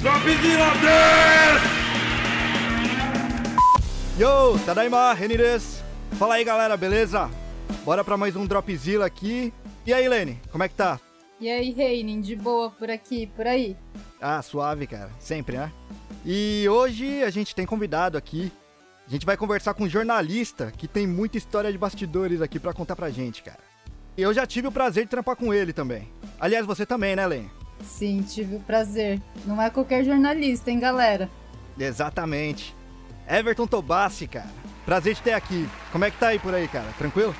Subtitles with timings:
[0.00, 1.62] Dropzilla des!
[4.16, 5.34] Yo, Tadaima, Reni.
[6.16, 7.28] Fala aí galera, beleza?
[7.84, 9.52] Bora pra mais um Dropzilla aqui.
[9.84, 11.00] E aí, Lene, como é que tá?
[11.40, 13.76] E aí, Reining, de boa por aqui, por aí?
[14.20, 15.10] Ah, suave, cara.
[15.18, 15.72] Sempre, né?
[16.24, 18.52] E hoje a gente tem convidado aqui.
[19.06, 22.72] A gente vai conversar com um jornalista que tem muita história de bastidores aqui pra
[22.72, 23.58] contar pra gente, cara.
[24.16, 26.08] E eu já tive o prazer de trampar com ele também.
[26.38, 27.57] Aliás, você também, né, Lene?
[27.82, 29.20] Sim, tive o prazer.
[29.44, 31.28] Não é qualquer jornalista, hein, galera?
[31.78, 32.74] Exatamente.
[33.28, 34.48] Everton Tobassi, cara.
[34.84, 35.68] Prazer de ter aqui.
[35.92, 36.86] Como é que tá aí por aí, cara?
[36.96, 37.34] Tranquilo?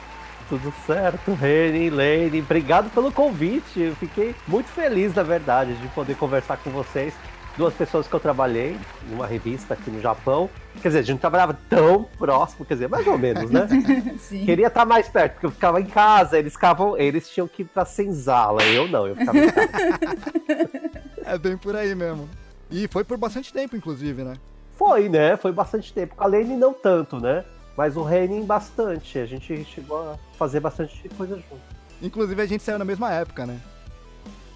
[0.49, 2.41] Tudo certo, Reni, Lane.
[2.41, 3.81] Obrigado pelo convite.
[3.81, 7.15] Eu fiquei muito feliz, na verdade, de poder conversar com vocês.
[7.59, 8.79] Duas pessoas que eu trabalhei
[9.11, 10.49] numa revista aqui no Japão.
[10.81, 13.67] Quer dizer, a gente não trabalhava tão próximo, quer dizer, mais ou menos, né?
[14.21, 14.45] Sim.
[14.47, 17.65] Queria estar mais perto, porque eu ficava em casa, eles ficavam, eles tinham que ir
[17.65, 18.63] pra senzala.
[18.63, 19.69] Eu não, eu ficava em casa.
[21.29, 22.27] É bem por aí mesmo.
[22.71, 24.35] E foi por bastante tempo, inclusive, né?
[24.77, 25.37] Foi, né?
[25.37, 26.15] Foi bastante tempo.
[26.17, 27.45] A Lane não tanto, né?
[27.77, 29.19] Mas o Renin bastante.
[29.19, 31.61] A gente chegou a fazer bastante coisa junto.
[32.01, 33.59] Inclusive a gente saiu na mesma época, né?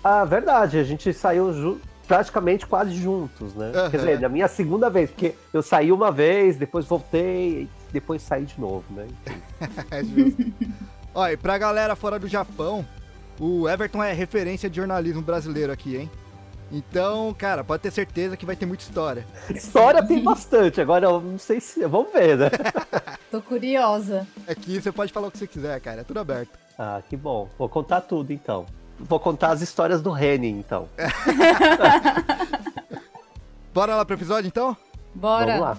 [0.02, 1.80] Ah, verdade, a gente saiu ju-
[2.12, 3.72] praticamente quase juntos, né?
[3.74, 3.90] Aham.
[3.90, 8.20] Quer dizer, na minha segunda vez, porque eu saí uma vez, depois voltei, e depois
[8.20, 9.08] saí de novo, né?
[9.90, 10.52] É justo.
[11.14, 12.84] Olha, e pra galera fora do Japão,
[13.40, 16.10] o Everton é referência de jornalismo brasileiro aqui, hein?
[16.70, 19.26] Então, cara, pode ter certeza que vai ter muita história.
[19.48, 21.86] História tem bastante, agora eu não sei se.
[21.86, 22.50] Vamos ver, né?
[23.30, 24.26] Tô curiosa.
[24.46, 26.58] Aqui você pode falar o que você quiser, cara, é tudo aberto.
[26.78, 27.48] Ah, que bom.
[27.58, 28.66] Vou contar tudo então.
[28.98, 30.88] Vou contar as histórias do Renin, então.
[33.74, 34.76] Bora lá pro episódio, então?
[35.14, 35.46] Bora.
[35.46, 35.76] Vamos lá.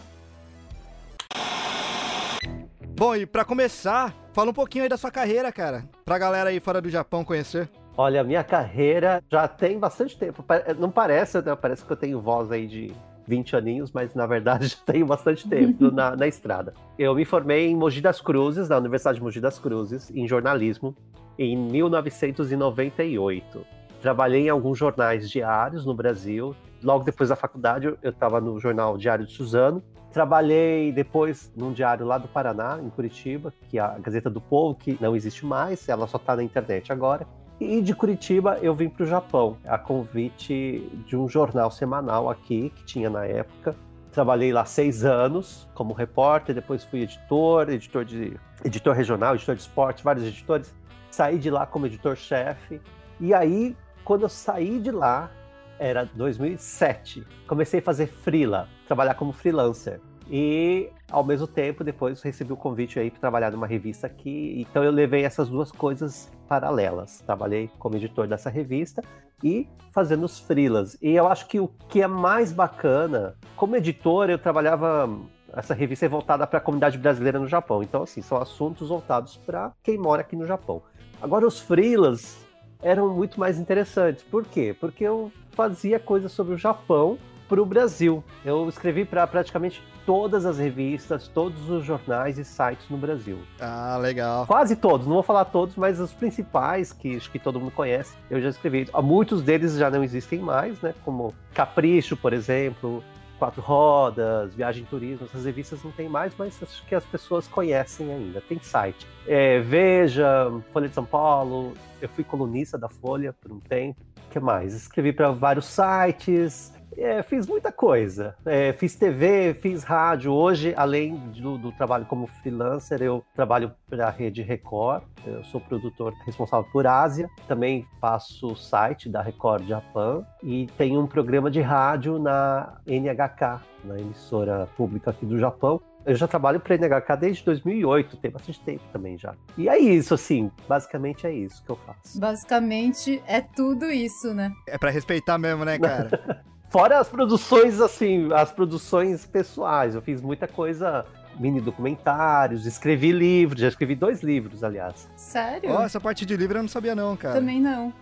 [2.95, 5.85] Bom, e pra começar, fala um pouquinho aí da sua carreira, cara.
[6.05, 7.69] Pra galera aí fora do Japão conhecer.
[7.95, 10.43] Olha, a minha carreira já tem bastante tempo.
[10.79, 11.55] Não parece, né?
[11.55, 12.93] Parece que eu tenho voz aí de
[13.27, 16.73] 20 aninhos, mas na verdade já tenho bastante tempo na, na estrada.
[16.97, 20.95] Eu me formei em Mogi das Cruzes, na Universidade de Mogi das Cruzes, em jornalismo,
[21.37, 23.65] em 1998.
[24.01, 26.55] Trabalhei em alguns jornais diários no Brasil.
[26.83, 29.81] Logo depois da faculdade, eu estava no jornal Diário de Suzano.
[30.11, 34.75] Trabalhei depois num diário lá do Paraná, em Curitiba, que é a Gazeta do Povo,
[34.75, 37.25] que não existe mais, ela só está na internet agora.
[37.59, 42.71] E de Curitiba eu vim para o Japão, a convite de um jornal semanal aqui,
[42.75, 43.75] que tinha na época.
[44.11, 49.61] Trabalhei lá seis anos como repórter, depois fui editor, editor de editor regional, editor de
[49.61, 50.75] esporte, vários editores.
[51.13, 52.81] Saí de lá como editor-chefe.
[53.19, 55.29] E aí, quando eu saí de lá,
[55.77, 57.23] era 2007.
[57.47, 60.01] Comecei a fazer freela, trabalhar como freelancer.
[60.27, 64.55] E ao mesmo tempo, depois recebi o convite aí para trabalhar numa revista aqui.
[64.57, 67.21] Então eu levei essas duas coisas paralelas.
[67.21, 69.03] Trabalhei como editor dessa revista
[69.43, 70.97] e fazendo os freelas.
[70.99, 75.07] E eu acho que o que é mais bacana, como editor, eu trabalhava
[75.55, 77.83] essa revista é voltada para a comunidade brasileira no Japão.
[77.83, 80.81] Então assim, são assuntos voltados para quem mora aqui no Japão.
[81.23, 82.45] Agora os freelas
[82.81, 84.21] eram muito mais interessantes.
[84.21, 84.75] Por quê?
[84.77, 87.17] Porque eu fazia coisas sobre o Japão
[87.47, 88.21] para o Brasil.
[88.43, 93.37] Eu escrevi para praticamente todas as revistas, todos os jornais e sites no Brasil.
[93.57, 94.45] Ah, legal.
[94.45, 98.17] Quase todos, não vou falar todos, mas os principais que acho que todo mundo conhece,
[98.29, 98.89] eu já escrevi.
[99.01, 100.93] Muitos deles já não existem mais, né?
[101.05, 103.01] Como Capricho, por exemplo,
[103.43, 107.45] Quatro Rodas, Viagem e Turismo, essas revistas não tem mais, mas acho que as pessoas
[107.45, 108.39] conhecem ainda.
[108.39, 109.05] Tem site.
[109.27, 113.99] É, Veja, Folha de São Paulo, eu fui colunista da Folha por um tempo.
[114.27, 114.73] O que mais?
[114.73, 118.35] Escrevi para vários sites, é, fiz muita coisa.
[118.45, 120.31] É, fiz TV, fiz rádio.
[120.31, 125.03] Hoje, além do, do trabalho como freelancer, eu trabalho para a Rede Record.
[125.25, 127.29] Eu sou produtor responsável por Ásia.
[127.47, 130.25] Também faço o site da Record Japan.
[130.41, 135.81] E tenho um programa de rádio na NHK, na emissora pública aqui do Japão.
[136.05, 139.33] Eu já trabalho para a NHK desde 2008, tem bastante tempo também já.
[139.57, 142.19] E é isso, assim, basicamente é isso que eu faço.
[142.19, 144.51] Basicamente é tudo isso, né?
[144.67, 146.43] É pra respeitar mesmo, né, cara?
[146.73, 149.93] Fora as produções, assim, as produções pessoais.
[149.93, 151.05] Eu fiz muita coisa,
[151.39, 155.07] mini documentários, escrevi livros, já escrevi dois livros, aliás.
[155.15, 155.69] Sério?
[155.69, 157.35] Ó, essa parte de livro eu não sabia não, cara.
[157.35, 157.93] Também não.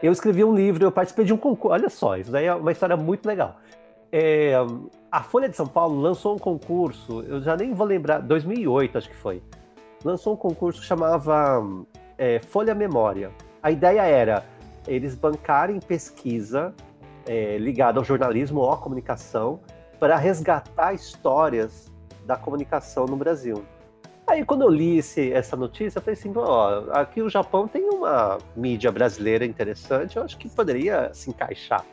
[0.00, 1.74] Eu escrevi um livro, eu participei de um concurso.
[1.74, 3.56] Olha só, isso daí é uma história muito legal.
[4.12, 4.52] É,
[5.10, 9.08] a Folha de São Paulo lançou um concurso, eu já nem vou lembrar, 2008 acho
[9.08, 9.42] que foi.
[10.04, 11.60] Lançou um concurso que chamava
[12.16, 13.32] é, Folha Memória.
[13.60, 14.44] A ideia era
[14.86, 16.74] eles bancarem pesquisa
[17.26, 19.60] é, ligada ao jornalismo ou à comunicação
[19.98, 21.90] para resgatar histórias
[22.26, 23.64] da comunicação no Brasil.
[24.26, 27.88] Aí quando eu li esse, essa notícia, eu falei assim, ó, aqui o Japão tem
[27.88, 31.84] uma mídia brasileira interessante, eu acho que poderia se encaixar.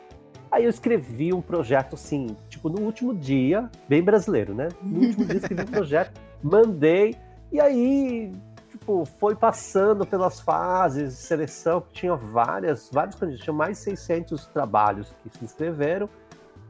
[0.50, 4.68] Aí eu escrevi um projeto assim, tipo, no último dia, bem brasileiro, né?
[4.80, 7.16] No último dia escrevi um projeto, mandei,
[7.50, 8.32] e aí,
[8.78, 14.46] tipo, foi passando pelas fases de seleção, tinha várias, vários candidatos, tinha mais de 600
[14.46, 16.08] trabalhos que se inscreveram,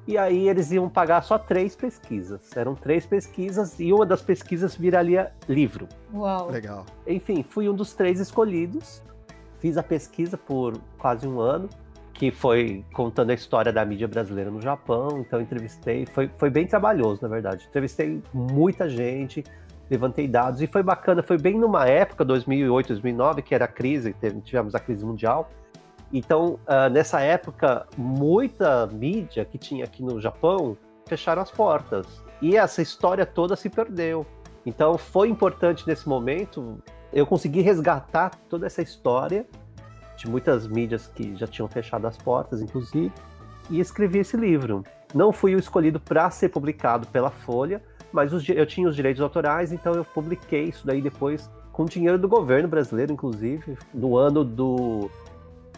[0.06, 2.56] e aí eles iam pagar só três pesquisas.
[2.56, 5.86] Eram três pesquisas e uma das pesquisas viraria livro.
[6.14, 6.50] Uau.
[6.50, 6.86] Legal.
[7.06, 9.02] Enfim, fui um dos três escolhidos.
[9.60, 11.68] Fiz a pesquisa por quase um ano,
[12.14, 15.20] que foi contando a história da mídia brasileira no Japão.
[15.20, 17.66] Então entrevistei, foi, foi bem trabalhoso, na verdade.
[17.68, 19.44] Entrevistei muita gente,
[19.90, 21.22] levantei dados e foi bacana.
[21.22, 24.14] Foi bem numa época, 2008, 2009, que era a crise,
[24.44, 25.50] tivemos a crise mundial.
[26.12, 30.76] Então, uh, nessa época, muita mídia que tinha aqui no Japão
[31.06, 32.24] fecharam as portas.
[32.40, 34.26] E essa história toda se perdeu.
[34.64, 36.78] Então, foi importante nesse momento
[37.12, 39.46] eu conseguir resgatar toda essa história
[40.16, 43.12] de muitas mídias que já tinham fechado as portas, inclusive,
[43.70, 44.82] e escrevi esse livro.
[45.14, 47.82] Não fui o escolhido para ser publicado pela Folha,
[48.12, 52.18] mas os, eu tinha os direitos autorais, então eu publiquei isso daí depois com dinheiro
[52.18, 55.08] do governo brasileiro, inclusive, no ano do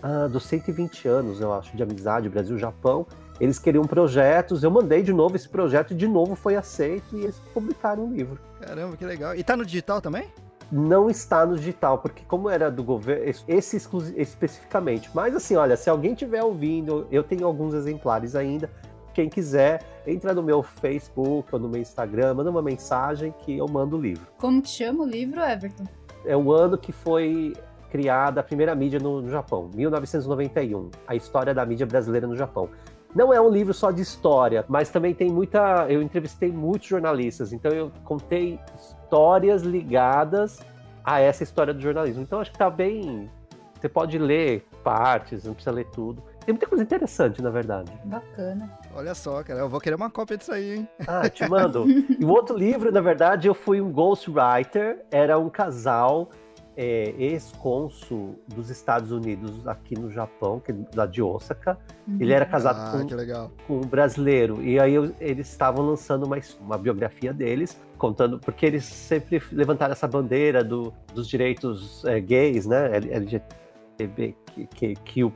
[0.03, 3.06] ah, dos 120 anos, eu acho, de amizade Brasil-Japão.
[3.38, 7.23] Eles queriam projetos, eu mandei de novo esse projeto e de novo foi aceito e
[7.25, 8.38] eles publicaram um livro.
[8.61, 9.35] Caramba, que legal.
[9.35, 10.29] E tá no digital também?
[10.71, 13.77] Não está no digital, porque como era do governo, esse
[14.17, 15.11] especificamente.
[15.12, 18.71] Mas assim, olha, se alguém estiver ouvindo, eu tenho alguns exemplares ainda.
[19.12, 23.66] Quem quiser, entra no meu Facebook ou no meu Instagram, manda uma mensagem que eu
[23.66, 24.26] mando o livro.
[24.38, 25.84] Como que chama o livro, Everton?
[26.24, 27.54] É o ano que foi
[27.90, 32.68] criada a primeira mídia no, no Japão, 1991, a história da mídia brasileira no Japão.
[33.14, 35.86] Não é um livro só de história, mas também tem muita.
[35.88, 40.60] Eu entrevistei muitos jornalistas, então eu contei histórias ligadas
[41.04, 42.22] a essa história do jornalismo.
[42.22, 43.28] Então acho que tá bem.
[43.74, 46.22] Você pode ler partes, não precisa ler tudo.
[46.44, 47.90] Tem muita coisa interessante, na verdade.
[48.04, 48.78] Bacana.
[48.94, 50.88] Olha só, cara, eu vou querer uma cópia disso aí, hein?
[51.06, 51.87] Ah, te mando.
[51.88, 55.04] e o outro livro, na verdade, eu fui um ghostwriter.
[55.10, 56.31] Era um casal
[56.76, 61.78] é, ex-cônsul dos Estados Unidos aqui no Japão, que é lá de Osaka.
[62.06, 62.16] Uhum.
[62.20, 64.62] Ele era casado ah, com, com, um brasileiro.
[64.62, 69.93] E aí eu, eles estavam lançando uma, uma biografia deles, contando, porque eles sempre levantaram
[69.93, 72.96] essa bandeira do, dos direitos é, gays, né?
[72.96, 73.60] LGBT
[74.02, 75.31] LGBTQ+,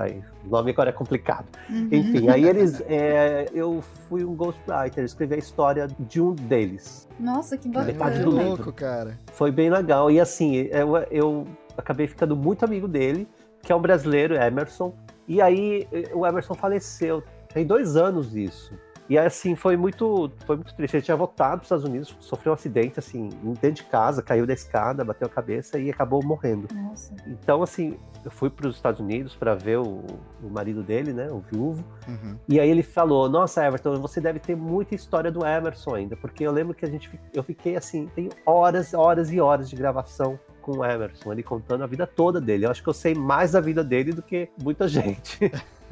[0.00, 1.46] aí, o nome agora é complicado.
[1.68, 1.88] Uhum.
[1.90, 7.08] Enfim, aí eles, é, eu fui um ghostwriter, escrevi a história de um deles.
[7.18, 7.92] Nossa, que bacana.
[7.92, 9.18] Metade do louco, cara.
[9.32, 11.46] Foi bem legal, e assim, eu, eu
[11.76, 13.28] acabei ficando muito amigo dele,
[13.62, 14.94] que é um brasileiro, Emerson,
[15.26, 17.22] e aí o Emerson faleceu,
[17.52, 18.72] tem dois anos isso.
[19.08, 20.96] E assim, foi muito, foi muito triste.
[20.96, 23.28] Ele tinha voltado para os Estados Unidos, sofreu um acidente, assim,
[23.60, 26.66] dentro de casa, caiu da escada, bateu a cabeça e acabou morrendo.
[26.74, 27.14] Nossa.
[27.26, 30.02] Então, assim, eu fui para os Estados Unidos para ver o,
[30.42, 31.84] o, marido dele, né, o viúvo.
[32.08, 32.36] Uhum.
[32.48, 36.44] E aí ele falou: Nossa, Everton, você deve ter muita história do Emerson ainda, porque
[36.44, 40.38] eu lembro que a gente, eu fiquei assim, tem horas, horas e horas de gravação
[40.60, 42.66] com o Emerson, ele contando a vida toda dele.
[42.66, 45.38] Eu acho que eu sei mais da vida dele do que muita gente.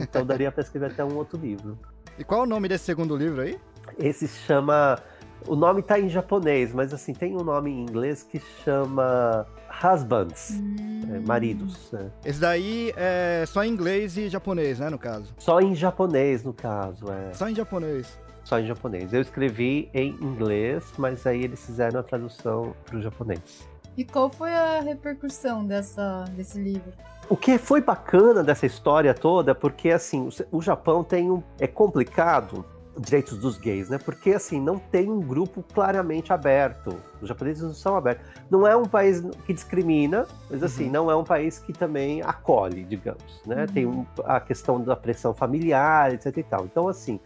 [0.00, 1.78] então daria para escrever até um outro livro.
[2.18, 3.58] E qual é o nome desse segundo livro aí?
[3.98, 4.98] Esse chama.
[5.46, 9.46] O nome tá em japonês, mas assim, tem um nome em inglês que chama
[9.82, 11.02] Husbands, hum.
[11.12, 11.92] é, maridos.
[11.92, 12.10] Né?
[12.24, 15.34] Esse daí é só em inglês e japonês, né, no caso?
[15.36, 17.34] Só em japonês, no caso, é.
[17.34, 18.18] Só em japonês.
[18.42, 19.12] Só em japonês.
[19.12, 23.68] Eu escrevi em inglês, mas aí eles fizeram a tradução para o japonês.
[23.96, 26.92] E qual foi a repercussão dessa, desse livro?
[27.28, 31.42] O que foi bacana dessa história toda, porque assim, o Japão tem um.
[31.58, 32.64] É complicado
[32.98, 33.98] direitos dos gays, né?
[33.98, 36.96] Porque assim, não tem um grupo claramente aberto.
[37.20, 38.26] Os japoneses não são abertos.
[38.50, 40.92] Não é um país que discrimina, mas assim, uhum.
[40.92, 43.62] não é um país que também acolhe, digamos, né?
[43.62, 43.66] Uhum.
[43.74, 46.64] Tem um, a questão da pressão familiar, etc e tal.
[46.66, 47.18] Então, assim,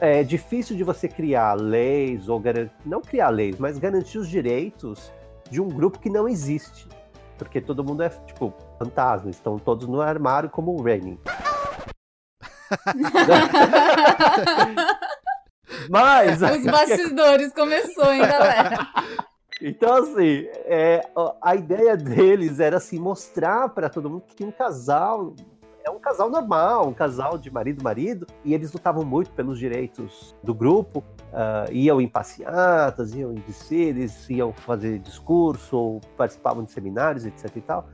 [0.00, 5.12] é difícil de você criar leis ou garantir, não criar leis, mas garantir os direitos
[5.50, 6.88] de um grupo que não existe.
[7.44, 11.20] Porque todo mundo é, tipo, fantasma, estão todos no armário como o Raining.
[15.88, 16.42] Mas.
[16.42, 18.88] Os bastidores começou, hein, galera?
[19.60, 21.06] Então, assim, é,
[21.40, 25.32] a ideia deles era assim, mostrar para todo mundo que um casal
[25.84, 30.54] é um casal normal, um casal de marido-marido, e eles lutavam muito pelos direitos do
[30.54, 37.26] grupo, uh, iam em passeatas, iam em desfiles, iam fazer discurso, ou participavam de seminários,
[37.26, 37.88] etc e tal.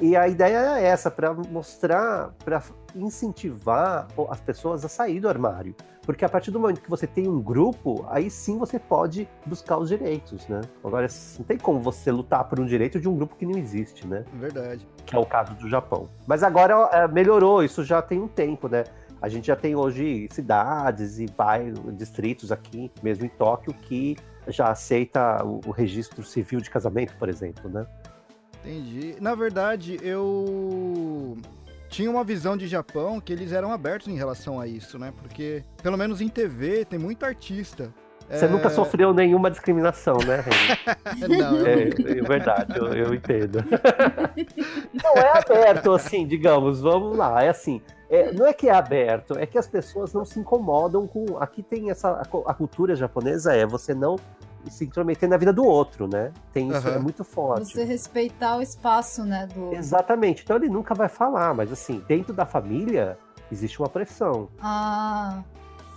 [0.00, 2.62] E a ideia é essa, para mostrar, para
[2.94, 5.74] incentivar as pessoas a sair do armário.
[6.08, 9.76] Porque a partir do momento que você tem um grupo, aí sim você pode buscar
[9.76, 10.62] os direitos, né?
[10.82, 11.06] Agora,
[11.38, 14.24] não tem como você lutar por um direito de um grupo que não existe, né?
[14.32, 14.88] Verdade.
[15.04, 16.08] Que é o caso do Japão.
[16.26, 18.84] Mas agora é, melhorou, isso já tem um tempo, né?
[19.20, 24.70] A gente já tem hoje cidades e bairros, distritos aqui, mesmo em Tóquio, que já
[24.70, 27.86] aceita o, o registro civil de casamento, por exemplo, né?
[28.64, 29.14] Entendi.
[29.20, 31.36] Na verdade, eu
[31.88, 35.12] tinha uma visão de Japão que eles eram abertos em relação a isso, né?
[35.20, 37.92] Porque, pelo menos em TV, tem muito artista.
[38.30, 38.48] Você é...
[38.48, 40.44] nunca sofreu nenhuma discriminação, né,
[41.26, 43.64] Não, é, é verdade, eu, eu entendo.
[45.02, 47.80] não é aberto, assim, digamos, vamos lá, é assim,
[48.10, 51.38] é, não é que é aberto, é que as pessoas não se incomodam com.
[51.38, 52.08] Aqui tem essa.
[52.10, 54.16] A, a cultura japonesa é você não
[54.68, 56.32] se intrometer na vida do outro, né?
[56.52, 56.94] Tem isso, uhum.
[56.94, 57.72] é muito forte.
[57.72, 59.46] Você respeitar o espaço, né?
[59.46, 59.72] Do...
[59.74, 60.42] Exatamente.
[60.42, 63.18] Então ele nunca vai falar, mas assim, dentro da família
[63.50, 64.48] existe uma pressão.
[64.60, 65.42] Ah.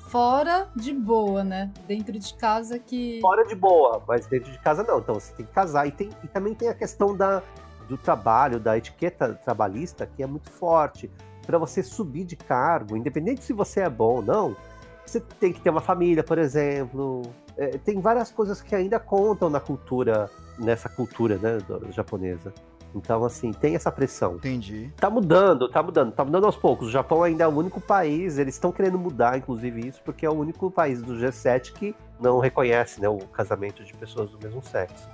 [0.08, 1.72] Fora de boa, né?
[1.88, 3.22] Dentro de casa que.
[3.22, 5.00] Fora de boa, mas dentro de casa não.
[5.00, 5.88] Então você tem que casar.
[5.88, 7.42] E, tem, e também tem a questão da,
[7.88, 11.10] do trabalho, da etiqueta trabalhista, que é muito forte.
[11.46, 14.56] Para você subir de cargo, independente se você é bom ou não,
[15.06, 17.24] você tem que ter uma família, por exemplo,
[17.58, 21.58] é, tem várias coisas que ainda contam na cultura, nessa cultura né,
[21.92, 22.54] japonesa.
[22.94, 24.36] Então, assim, tem essa pressão.
[24.36, 24.92] Entendi.
[24.98, 26.88] Tá mudando, tá mudando, tá mudando aos poucos.
[26.88, 30.30] O Japão ainda é o único país, eles estão querendo mudar, inclusive, isso, porque é
[30.30, 34.62] o único país do G7 que não reconhece né, o casamento de pessoas do mesmo
[34.62, 35.10] sexo.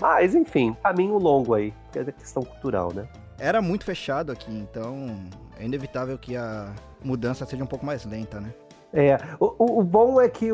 [0.00, 3.08] Mas, enfim, caminho longo aí, que é questão cultural, né?
[3.38, 5.14] Era muito fechado aqui, então
[5.58, 6.72] é inevitável que a
[7.04, 8.52] mudança seja um pouco mais lenta, né?
[8.92, 10.48] É, o, o, bom é que,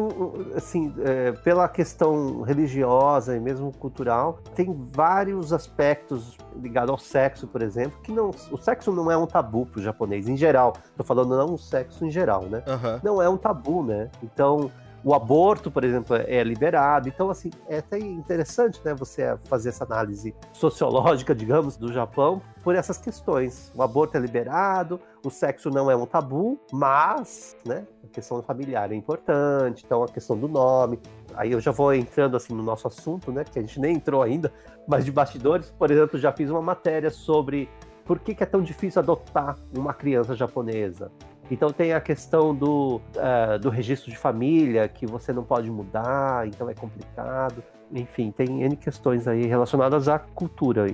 [0.57, 7.63] assim, é, pela questão religiosa e mesmo cultural, tem vários aspectos ligados ao sexo, por
[7.63, 10.75] exemplo, que não, o sexo não é um tabu para o japonês, em geral.
[10.97, 12.65] Tô falando não o sexo em geral, né?
[12.67, 13.01] Uhum.
[13.05, 14.11] Não é um tabu, né?
[14.23, 14.71] Então,
[15.05, 17.09] o aborto, por exemplo, é liberado.
[17.09, 22.75] Então, assim, é até interessante, né, você fazer essa análise sociológica, digamos, do Japão por
[22.75, 23.71] essas questões.
[23.75, 28.91] O aborto é liberado, o sexo não é um tabu, mas, né, a questão familiar
[28.91, 30.99] é importante, então a questão do nome.
[31.35, 34.23] Aí eu já vou entrando, assim, no nosso assunto, né, que a gente nem entrou
[34.23, 34.51] ainda,
[34.89, 37.69] mas de bastidores, por exemplo, já fiz uma matéria sobre
[38.07, 41.11] por que, que é tão difícil adotar uma criança japonesa.
[41.51, 46.47] Então tem a questão do, uh, do registro de família, que você não pode mudar,
[46.49, 47.63] então é complicado.
[47.93, 50.87] Enfim, tem N questões aí relacionadas à cultura.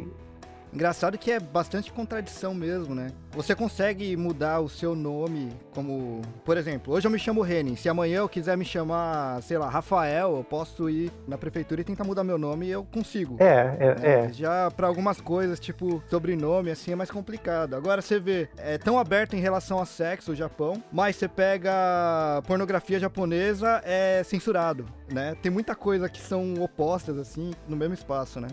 [0.73, 3.09] Engraçado que é bastante contradição mesmo, né?
[3.33, 7.77] Você consegue mudar o seu nome como, por exemplo, hoje eu me chamo Reni.
[7.77, 11.85] Se amanhã eu quiser me chamar, sei lá, Rafael, eu posso ir na prefeitura e
[11.85, 13.37] tentar mudar meu nome e eu consigo.
[13.39, 14.25] É, é, é.
[14.27, 14.33] é.
[14.33, 17.75] Já para algumas coisas, tipo sobrenome, assim, é mais complicado.
[17.75, 22.43] Agora você vê, é tão aberto em relação a sexo o Japão, mas você pega
[22.47, 25.37] pornografia japonesa, é censurado, né?
[25.43, 28.49] Tem muita coisa que são opostas, assim, no mesmo espaço, né?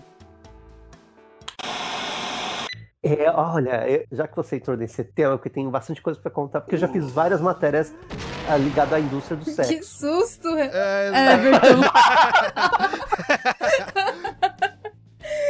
[3.04, 6.76] É, olha, já que você entrou nesse tema, porque tenho bastante coisa para contar, porque
[6.76, 7.94] eu já fiz várias matérias
[8.50, 9.72] ah, ligadas à indústria do sexo.
[9.72, 10.48] Que susto!
[10.58, 11.82] É, Everton!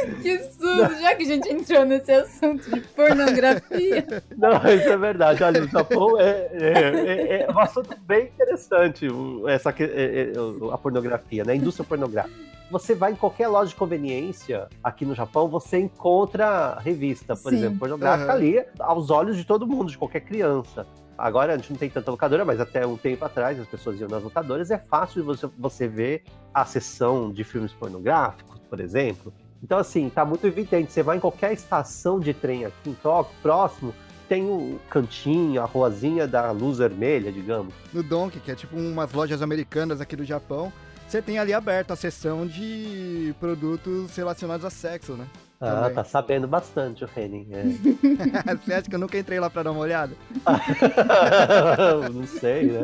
[0.22, 1.00] que susto!
[1.00, 4.06] Já que a gente entrou nesse assunto de pornografia.
[4.36, 5.42] Não, isso é verdade.
[5.42, 9.06] Olha, o Japão é, é, é, é um assunto bem interessante,
[9.48, 10.32] essa, é, é,
[10.72, 11.52] a pornografia, né?
[11.52, 16.78] A indústria pornográfica você vai em qualquer loja de conveniência aqui no Japão, você encontra
[16.78, 17.58] revista, por Sim.
[17.58, 18.36] exemplo, pornográfica uhum.
[18.36, 20.86] ali, aos olhos de todo mundo, de qualquer criança.
[21.16, 24.08] Agora a gente não tem tanta locadora, mas até um tempo atrás as pessoas iam
[24.08, 24.70] nas locadoras.
[24.70, 26.22] É fácil você, você ver
[26.54, 29.32] a sessão de filmes pornográficos, por exemplo.
[29.62, 30.92] Então, assim, tá muito evidente.
[30.92, 33.94] Você vai em qualquer estação de trem aqui em Tóquio, próximo,
[34.28, 37.74] tem o cantinho, a ruazinha da luz vermelha, digamos.
[37.92, 40.72] No Donkey, que é tipo umas lojas americanas aqui do Japão,
[41.08, 45.26] você tem ali aberto a seção de produtos relacionados a sexo, né?
[45.60, 45.94] Ah, Também.
[45.94, 47.48] tá sabendo bastante o Henning.
[47.50, 47.64] É.
[48.62, 50.12] Você acha que eu nunca entrei lá pra dar uma olhada?
[52.14, 52.82] Não sei, né?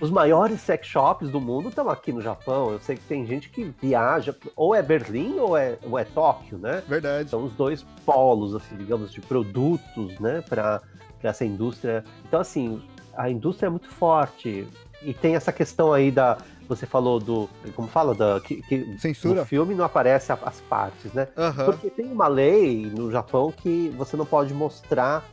[0.00, 2.70] Os maiores sex shops do mundo estão aqui no Japão.
[2.70, 6.58] Eu sei que tem gente que viaja, ou é Berlim ou é, ou é Tóquio,
[6.58, 6.82] né?
[6.86, 7.30] Verdade.
[7.30, 10.80] São os dois polos, assim, digamos, de produtos, né, para
[11.22, 12.04] essa indústria.
[12.28, 12.82] Então, assim,
[13.16, 14.66] a indústria é muito forte.
[15.02, 17.48] E tem essa questão aí da, você falou do.
[17.74, 18.14] Como fala?
[18.14, 19.40] Da, que, que Censura?
[19.40, 21.28] No filme não aparece as partes, né?
[21.36, 21.64] Uhum.
[21.64, 25.24] Porque tem uma lei no Japão que você não pode mostrar.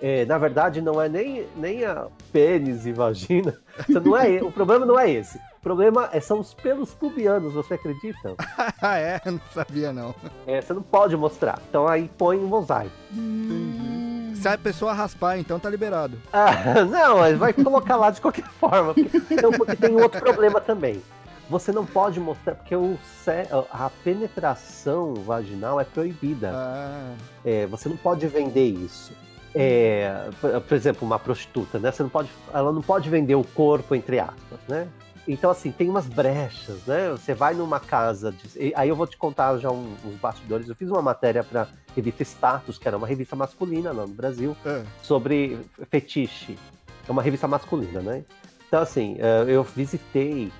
[0.00, 3.54] É, na verdade, não é nem, nem a pênis e vagina.
[3.88, 5.38] Então, não é, o problema não é esse.
[5.38, 8.34] O problema é, são os pelos pubianos, você acredita?
[8.80, 9.20] ah, é?
[9.24, 10.14] Não sabia, não.
[10.46, 11.60] É, você não pode mostrar.
[11.68, 12.92] Então aí põe um mosaico.
[13.12, 14.32] Hum.
[14.36, 16.16] Se a pessoa raspar, então tá liberado.
[16.32, 18.94] Ah, não, mas vai colocar lá de qualquer forma.
[18.94, 21.02] Porque, então, porque tem outro problema também.
[21.50, 22.96] Você não pode mostrar, porque o,
[23.72, 26.52] a penetração vaginal é proibida.
[26.54, 27.14] Ah,
[27.44, 29.12] É, você não pode vender isso.
[29.60, 30.30] É,
[30.68, 31.90] por, exemplo, uma prostituta, né?
[31.90, 34.86] Você não pode, ela não pode vender o corpo entre aspas, né?
[35.26, 37.10] Então assim tem umas brechas, né?
[37.10, 40.68] Você vai numa casa, de, aí eu vou te contar já um- uns bastidores.
[40.68, 44.56] Eu fiz uma matéria para revista Status, que era uma revista masculina lá no Brasil,
[44.64, 45.58] ah, sobre
[45.90, 46.56] fetiche.
[47.08, 48.24] É uma revista masculina, né?
[48.68, 50.52] Então assim, eh, eu visitei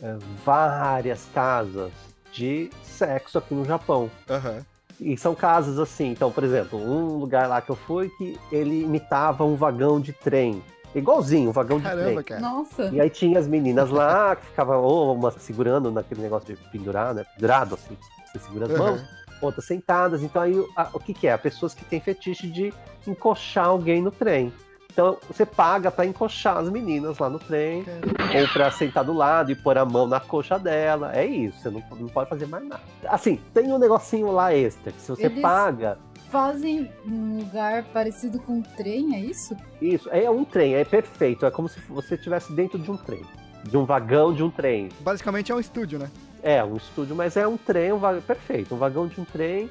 [0.00, 1.90] eh, várias casas
[2.32, 4.10] de sexo aqui no Japão.
[4.30, 4.64] aham.
[5.04, 8.84] E são casas assim, então, por exemplo, um lugar lá que eu fui que ele
[8.84, 10.62] imitava um vagão de trem.
[10.94, 12.22] Igualzinho, um vagão de Caramba, trem.
[12.22, 12.40] cara.
[12.40, 12.84] Nossa.
[12.90, 17.12] E aí tinha as meninas lá que ficavam ou uma segurando naquele negócio de pendurar,
[17.12, 17.22] né?
[17.34, 17.98] Pendurado, assim,
[18.32, 19.08] você segura as mãos, Aham.
[19.42, 20.22] outras sentadas.
[20.22, 21.36] Então aí a- o que, que é?
[21.36, 22.72] Pessoas que têm fetiche de
[23.06, 24.50] encoxar alguém no trem.
[24.94, 28.38] Então você paga pra encoxar as meninas lá no trem, Caramba.
[28.40, 31.10] ou pra sentar do lado e pôr a mão na coxa dela.
[31.12, 32.80] É isso, você não, não pode fazer mais nada.
[33.06, 35.98] Assim, tem um negocinho lá extra, que se você Eles- paga,
[36.30, 39.56] Fazem um lugar parecido com um trem, é isso?
[39.80, 41.46] isso, é um trem, é perfeito.
[41.46, 43.22] É como se você estivesse dentro de um trem.
[43.62, 44.88] De um vagão de um trem.
[45.00, 46.10] Basicamente é um estúdio, né?
[46.42, 49.70] É, um estúdio, mas é um trem, um vagão, perfeito, um vagão de um trem.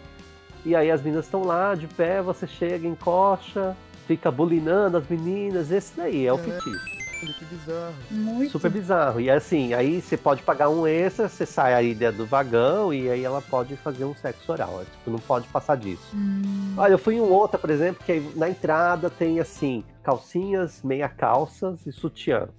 [0.66, 3.76] E aí as meninas estão lá, de pé, você chega, encoxa,
[4.08, 6.40] fica bulinando as meninas, esse daí é o É.
[6.40, 7.04] fetiche.
[7.24, 7.94] Olha que bizarro.
[8.12, 8.52] Muito.
[8.52, 9.22] Super bizarro.
[9.22, 13.10] E assim, aí você pode pagar um extra, você sai aí dentro do vagão e
[13.10, 14.82] aí ela pode fazer um sexo oral.
[14.82, 16.04] É, tipo, não pode passar disso.
[16.14, 16.74] Hum.
[16.78, 20.82] Olha, eu fui em um outro, por exemplo, que aí na entrada tem assim, calcinhas,
[20.84, 22.50] meia calças e sutiãs.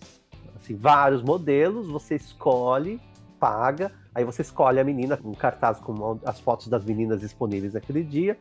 [0.56, 2.98] Assim, vários modelos, você escolhe,
[3.38, 8.02] paga, aí você escolhe a menina, um cartaz com as fotos das meninas disponíveis naquele
[8.02, 8.38] dia.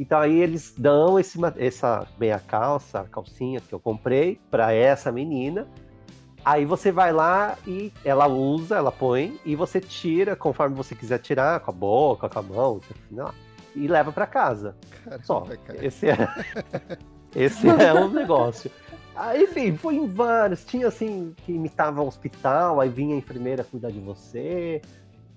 [0.00, 5.68] Então aí eles dão esse, essa meia calça, calcinha que eu comprei para essa menina.
[6.42, 11.18] Aí você vai lá e ela usa, ela põe e você tira conforme você quiser
[11.18, 12.80] tirar, com a boca, com a mão,
[13.10, 13.30] não,
[13.76, 14.74] e leva para casa.
[15.04, 15.40] Caramba, Só.
[15.66, 15.84] cara.
[15.84, 16.16] Esse é,
[17.36, 18.70] esse é um negócio.
[19.14, 20.64] Ah, enfim, fui em vários.
[20.64, 24.80] Tinha assim, que imitava um hospital, aí vinha a enfermeira cuidar de você.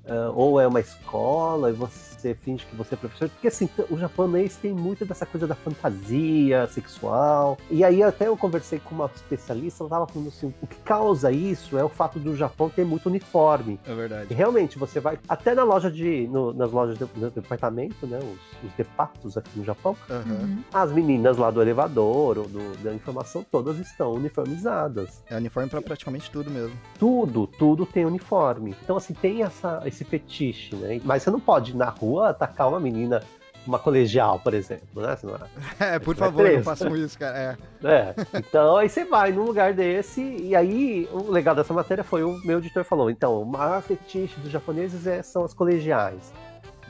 [0.07, 3.29] Ah, ou é uma escola e você finge que você é professor.
[3.29, 7.57] Porque assim, o japonês tem muito dessa coisa da fantasia sexual.
[7.69, 11.31] E aí até eu conversei com uma especialista, ela tava falando assim, o que causa
[11.31, 13.79] isso é o fato do Japão ter muito uniforme.
[13.85, 14.33] É E verdade.
[14.33, 16.27] realmente, você vai até na loja de.
[16.27, 18.19] no- nas lojas de, de departamento, né?
[18.19, 19.95] Os, os departos aqui no Japão.
[20.09, 20.59] Uhum.
[20.73, 25.23] As meninas lá do elevador ou do- da informação, todas estão uniformizadas.
[25.29, 26.75] É uniforme pra praticamente tudo mesmo.
[26.99, 28.75] Tudo, tudo tem uniforme.
[28.83, 30.99] Então, assim, tem essa, esse fetiche, né?
[31.03, 33.21] Mas você não pode ir na rua atacar uma menina,
[33.65, 35.15] uma colegial, por exemplo, né?
[35.15, 35.39] Você não-
[35.79, 37.57] É, por favor, não façam isso, cara.
[37.83, 37.87] É.
[37.87, 42.23] É, então aí você vai num lugar desse, e aí o legal dessa matéria foi
[42.23, 46.33] o meu editor falou: então, o maior fetiche dos japoneses é- são as colegiais.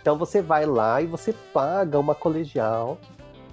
[0.01, 2.97] Então você vai lá e você paga uma colegial,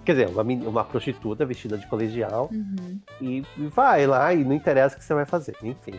[0.05, 2.99] quer dizer, uma, uma prostituta vestida de colegial, Uhum.
[3.21, 5.95] e e vai lá e não interessa o que você vai fazer, enfim.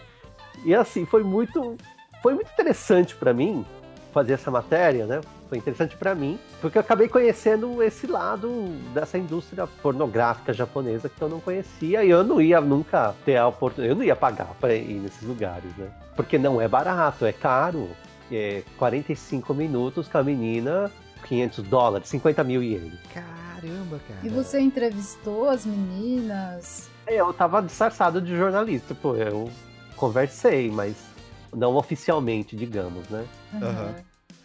[0.66, 1.76] E assim, foi muito,
[2.22, 3.66] foi muito interessante pra mim
[4.14, 5.22] fazer essa matéria, né?
[5.50, 8.50] Foi interessante pra mim, porque eu acabei conhecendo esse lado
[8.94, 13.48] dessa indústria pornográfica japonesa que eu não conhecia e eu não ia nunca ter a
[13.48, 15.90] oportunidade, eu não ia pagar pra ir nesses lugares, né?
[16.16, 17.90] Porque não é barato, é caro.
[18.32, 20.90] É 45 minutos com a menina,
[21.28, 22.98] 500 dólares, 50 mil ienes.
[23.14, 24.20] Caramba, cara.
[24.24, 26.90] E você entrevistou as meninas?
[27.06, 29.52] Eu tava disfarçado de jornalista, pô, eu
[29.98, 31.11] conversei, mas
[31.54, 33.26] não oficialmente, digamos, né?
[33.62, 33.96] Aham.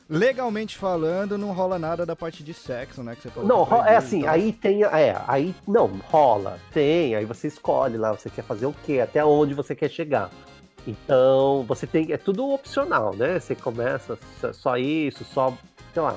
[0.09, 3.17] Legalmente falando, não rola nada da parte de sexo, né?
[3.17, 4.35] Que você falou Não, é assim, e tal.
[4.35, 8.75] aí tem, é, aí não, rola, tem, aí você escolhe lá, você quer fazer o
[8.85, 10.31] quê, até onde você quer chegar.
[10.87, 13.41] Então, você tem, é tudo opcional, né?
[13.41, 15.53] Você começa só- só isso, só,
[15.93, 16.17] sei lá,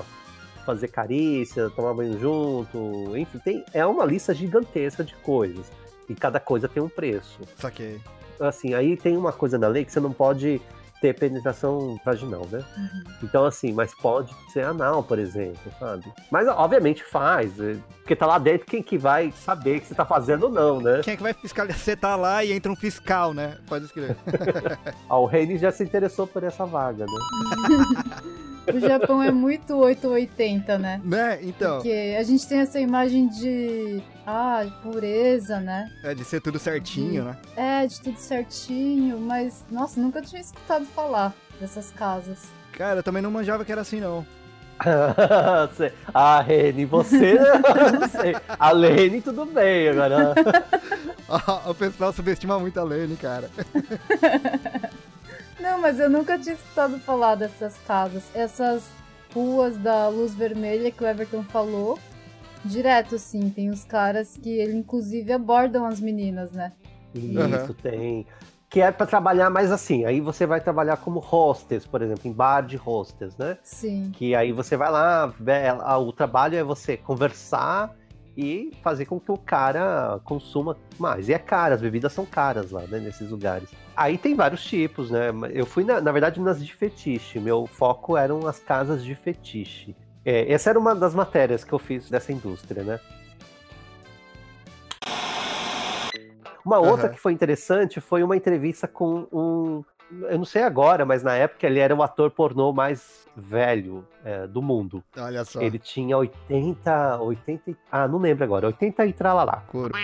[0.64, 5.66] fazer carícia, tomar banho junto, enfim, tem, é uma lista gigantesca de coisas.
[6.08, 7.40] E cada coisa tem um preço.
[7.56, 8.00] Saquei.
[8.38, 10.62] assim, aí tem uma coisa na lei que você não pode
[11.00, 12.62] ter penetração vaginal, né?
[12.76, 13.02] Uhum.
[13.22, 16.04] Então, assim, mas pode ser anal, por exemplo, sabe?
[16.30, 20.04] Mas, obviamente, faz, é, porque tá lá dentro quem que vai saber que você tá
[20.04, 21.00] fazendo ou não, né?
[21.02, 21.80] Quem é que vai fiscalizar?
[21.80, 23.56] Você tá lá e entra um fiscal, né?
[23.66, 24.16] Pode escrever.
[25.08, 28.30] Ah, o Reine já se interessou por essa vaga, né?
[28.72, 31.00] O Japão é muito 880, né?
[31.04, 31.38] né?
[31.42, 31.76] Então.
[31.76, 35.90] Porque a gente tem essa imagem de ah, pureza, né?
[36.02, 37.36] É, de ser tudo certinho, né?
[37.56, 42.48] É, de tudo certinho, mas, nossa, nunca tinha escutado falar dessas casas.
[42.72, 44.26] Cara, eu também não manjava que era assim, não.
[46.14, 48.34] Ah, Reni, você não sei.
[48.58, 50.34] A Lene, tudo bem agora.
[51.66, 53.50] o pessoal subestima muito a Lene, cara.
[55.60, 58.24] Não, mas eu nunca tinha escutado falar dessas casas.
[58.34, 58.82] Essas
[59.34, 61.98] ruas da luz vermelha que o Everton falou.
[62.64, 66.72] Direto, assim, tem os caras que ele inclusive abordam as meninas, né?
[67.14, 67.74] Isso, Aham.
[67.82, 68.26] tem.
[68.68, 70.04] Que é pra trabalhar mais assim.
[70.04, 73.58] Aí você vai trabalhar como hostess, por exemplo, em bar de hostess, né?
[73.64, 74.12] Sim.
[74.14, 75.32] Que aí você vai lá,
[75.98, 77.96] o trabalho é você conversar
[78.36, 81.28] e fazer com que o cara consuma mais.
[81.28, 83.68] E é caro, as bebidas são caras lá, né, nesses lugares.
[83.96, 85.30] Aí tem vários tipos, né?
[85.52, 87.40] Eu fui, na, na verdade, nas de fetiche.
[87.40, 89.96] Meu foco eram as casas de fetiche.
[90.24, 93.00] É, essa era uma das matérias que eu fiz dessa indústria, né?
[96.64, 97.14] Uma outra Aham.
[97.14, 99.82] que foi interessante foi uma entrevista com um.
[100.28, 104.46] Eu não sei agora, mas na época ele era o ator pornô mais velho é,
[104.46, 105.02] do mundo.
[105.16, 105.60] Olha só.
[105.62, 107.70] Ele tinha 80, 80.
[107.70, 109.62] e- Ah, não lembro agora, 80 e tralalá.
[109.68, 109.94] Couro.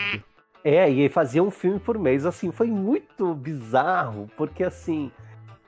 [0.64, 5.12] É, e ele fazia um filme por mês, assim, foi muito bizarro, porque assim.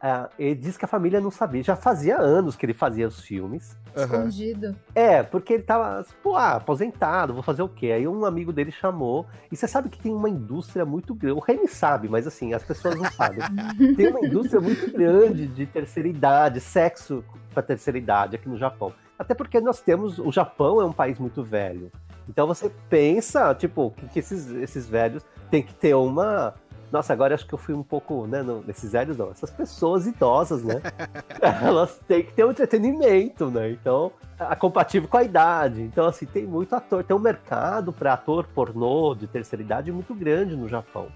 [0.00, 1.62] Ah, ele disse que a família não sabia.
[1.62, 3.76] Já fazia anos que ele fazia os filmes.
[3.96, 4.76] Escondido.
[4.94, 7.92] É, porque ele tava, pô, ah, aposentado, vou fazer o quê?
[7.92, 11.42] Aí um amigo dele chamou, e você sabe que tem uma indústria muito grande, o
[11.42, 13.40] Remy sabe, mas assim, as pessoas não sabem.
[13.96, 18.92] Tem uma indústria muito grande de terceira idade, sexo para terceira idade aqui no Japão.
[19.18, 21.90] Até porque nós temos, o Japão é um país muito velho.
[22.28, 26.54] Então você pensa, tipo, que, que esses, esses velhos têm que ter uma...
[26.90, 30.07] Nossa, agora acho que eu fui um pouco, né, não, esses velhos não, essas pessoas
[30.07, 30.81] idosas, né?
[31.62, 33.70] elas têm que ter um entretenimento, né?
[33.70, 35.83] Então, a compatível com a idade.
[35.83, 37.05] Então, assim, tem muito ator.
[37.05, 41.09] Tem um mercado para ator pornô de terceira idade muito grande no Japão.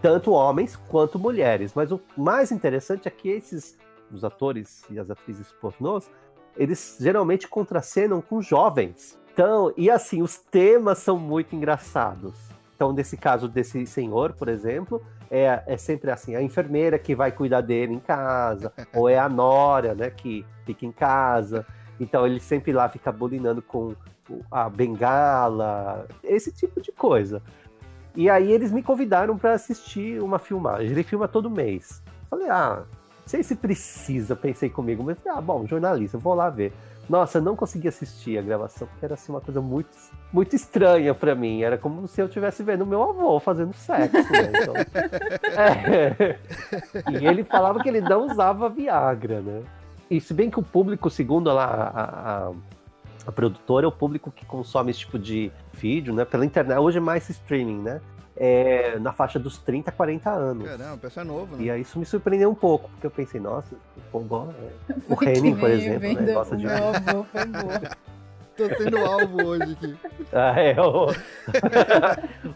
[0.00, 1.72] Tanto homens quanto mulheres.
[1.74, 3.76] Mas o mais interessante é que esses,
[4.12, 6.10] os atores e as atrizes pornôs,
[6.56, 9.18] eles geralmente contracenam com jovens.
[9.32, 12.53] Então, e assim, os temas são muito engraçados.
[12.84, 17.32] Então, nesse caso desse senhor, por exemplo, é, é sempre assim, a enfermeira que vai
[17.32, 21.64] cuidar dele em casa, ou é a nora, né, que fica em casa.
[21.98, 23.94] Então ele sempre lá fica bulinando com
[24.50, 27.40] a bengala, esse tipo de coisa.
[28.14, 30.90] E aí eles me convidaram para assistir uma filmagem.
[30.90, 32.02] Ele filma todo mês.
[32.28, 36.50] Falei, ah, não sei se precisa, pensei comigo, mas falei, ah, bom, jornalista, vou lá
[36.50, 36.74] ver.
[37.08, 39.90] Nossa, eu não consegui assistir a gravação, porque era assim, uma coisa muito,
[40.32, 41.62] muito estranha para mim.
[41.62, 44.16] Era como se eu estivesse vendo meu avô fazendo sexo.
[44.16, 44.52] Né?
[44.62, 44.74] Então,
[45.52, 46.38] é.
[47.12, 49.62] E ele falava que ele não usava Viagra, né?
[50.10, 52.52] E se bem que o público, segundo lá a, a,
[53.26, 56.24] a produtora, é o público que consome esse tipo de vídeo, né?
[56.24, 58.00] Pela internet, hoje é mais streaming, né?
[58.36, 60.66] É, na faixa dos 30 a 40 anos.
[60.68, 61.72] Caramba, o pessoal é novo, E né?
[61.74, 64.52] aí isso me surpreendeu um pouco, porque eu pensei, nossa, o povo
[64.88, 64.94] é...
[65.08, 67.42] O Henning, por exemplo, né, gosta de- Meu avô foi.
[68.56, 69.96] Tô sendo alvo hoje aqui.
[70.32, 71.08] Ah, é, o,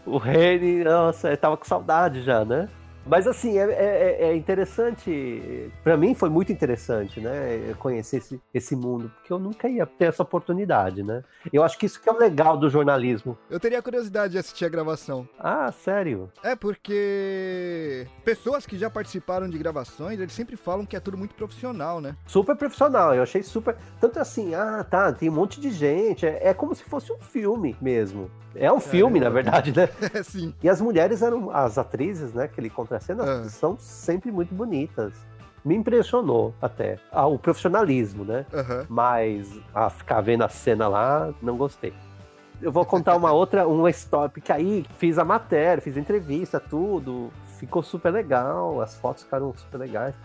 [0.13, 2.69] o Reni, nossa, eu tava com saudade já, né?
[3.05, 7.73] Mas assim, é, é- é interessante, pra mim foi muito interessante, né?
[7.79, 11.23] Conhecer esse, esse mundo, porque eu nunca ia ter essa oportunidade, né?
[11.51, 13.37] Eu acho que isso que é o legal do jornalismo.
[13.49, 15.27] Eu teria curiosidade de assistir a gravação.
[15.39, 16.31] Ah, sério?
[16.43, 21.35] É porque pessoas que já participaram de gravações, eles sempre falam que é tudo muito
[21.35, 22.15] profissional, né?
[22.27, 23.75] Super profissional, eu achei super.
[23.99, 27.19] Tanto assim, ah, tá, tem um monte de gente, é, é como se fosse um
[27.19, 28.29] filme mesmo.
[28.55, 29.87] É um filme, na verdade, né?
[30.13, 30.53] É sim.
[30.61, 33.43] E as mulheres eram, as atrizes, né, que ele contracena, Ah.
[33.49, 35.13] são sempre muito bonitas.
[35.63, 36.97] Me impressionou até.
[37.11, 38.45] Ah, o profissionalismo, né?
[38.53, 38.85] Aham.
[38.89, 41.93] Mas a ficar vendo a cena lá, não gostei.
[42.61, 46.59] Eu vou contar uma outra, uma história, porque aí fiz a matéria, fiz a entrevista,
[46.59, 50.15] tudo, ficou super legal, as fotos ficaram super legais.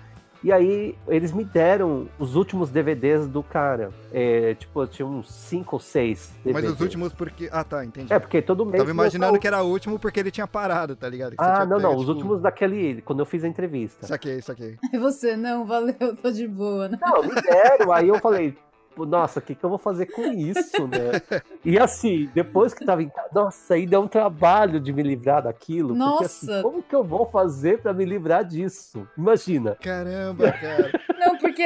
[0.44, 3.90] E aí eles me deram os últimos DVDs do cara.
[4.12, 6.74] É, tipo, eu tinha uns cinco ou seis Mas DVDs.
[6.74, 7.48] os últimos porque.
[7.50, 8.12] Ah, tá, entendi.
[8.12, 8.76] É, porque todo mês.
[8.76, 11.30] Tava imaginando que era o último porque ele tinha parado, tá ligado?
[11.30, 11.88] Que Ah, não, não.
[11.90, 13.00] pego, Os tipo, últimos daquele.
[13.00, 14.06] Quando eu fiz a entrevista.
[14.06, 14.76] Saquei, saquei.
[14.92, 16.98] E você, não, valeu, tô de boa, né?
[17.00, 17.90] Não, me deram.
[17.90, 18.54] Aí eu falei,
[18.98, 21.40] nossa, o que, que eu vou fazer com isso, né?
[21.64, 25.42] E assim, depois que tava em casa, nossa, aí deu um trabalho de me livrar
[25.42, 25.96] daquilo.
[25.96, 26.62] Porque assim, Nossa.
[26.62, 29.06] como que eu vou fazer pra me livrar disso?
[29.18, 29.76] Imagina.
[29.82, 30.90] Caramba, cara.
[31.18, 31.64] Não, porque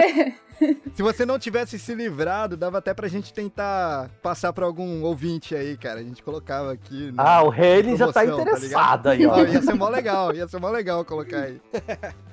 [0.94, 5.54] Se você não tivesse se livrado, dava até pra gente tentar passar pra algum ouvinte
[5.54, 6.00] aí, cara.
[6.00, 7.12] A gente colocava aqui.
[7.12, 9.34] no- Ah, o Reni já tá tá interessado aí, ó.
[9.34, 11.60] Ó, ia ser mó legal, ia ser mó legal colocar aí.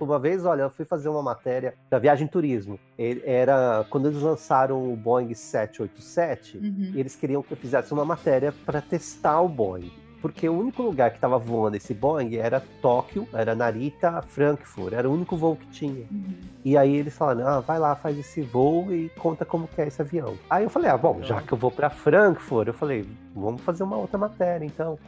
[0.00, 2.78] Uma vez, olha, eu fui fazer uma matéria da viagem turismo.
[3.24, 6.92] Era quando eles lançaram o Boeing 787, Uhum.
[6.94, 9.90] eles queriam que eu fizesse uma matéria para testar o Boeing.
[10.20, 15.08] Porque o único lugar que estava voando esse Boeing era Tóquio, era Narita, Frankfurt, era
[15.08, 16.04] o único voo que tinha.
[16.10, 16.34] Uhum.
[16.64, 19.86] E aí eles falaram, ah, vai lá, faz esse voo e conta como que é
[19.86, 20.36] esse avião.
[20.50, 23.84] Aí eu falei, ah, bom, já que eu vou para Frankfurt, eu falei, vamos fazer
[23.84, 24.98] uma outra matéria, então.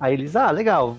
[0.00, 0.96] Aí eles, ah, legal.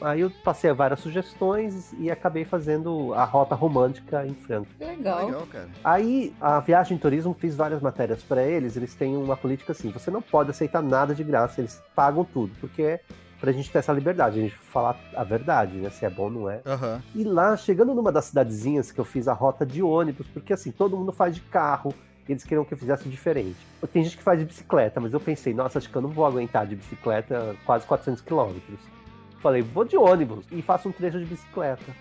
[0.00, 4.78] Aí eu passei várias sugestões e acabei fazendo a rota romântica em Frankfurt.
[4.80, 5.26] Legal.
[5.26, 5.68] Legal, cara.
[5.82, 10.10] Aí a Viagem Turismo fiz várias matérias para eles, eles têm uma política assim, você
[10.10, 13.00] não pode aceitar nada de graça, eles pagam tudo, porque é
[13.40, 16.30] pra gente ter essa liberdade, a gente falar a verdade, né, se é bom ou
[16.30, 16.60] não é.
[16.66, 17.02] Aham.
[17.14, 20.72] E lá, chegando numa das cidadezinhas que eu fiz a rota de ônibus, porque assim,
[20.72, 21.94] todo mundo faz de carro,
[22.28, 23.56] eles queriam que eu fizesse diferente.
[23.92, 26.26] Tem gente que faz de bicicleta, mas eu pensei, nossa, acho que eu não vou
[26.26, 28.80] aguentar de bicicleta quase 400 quilômetros.
[29.38, 31.94] Falei, vou de ônibus e faço um trecho de bicicleta.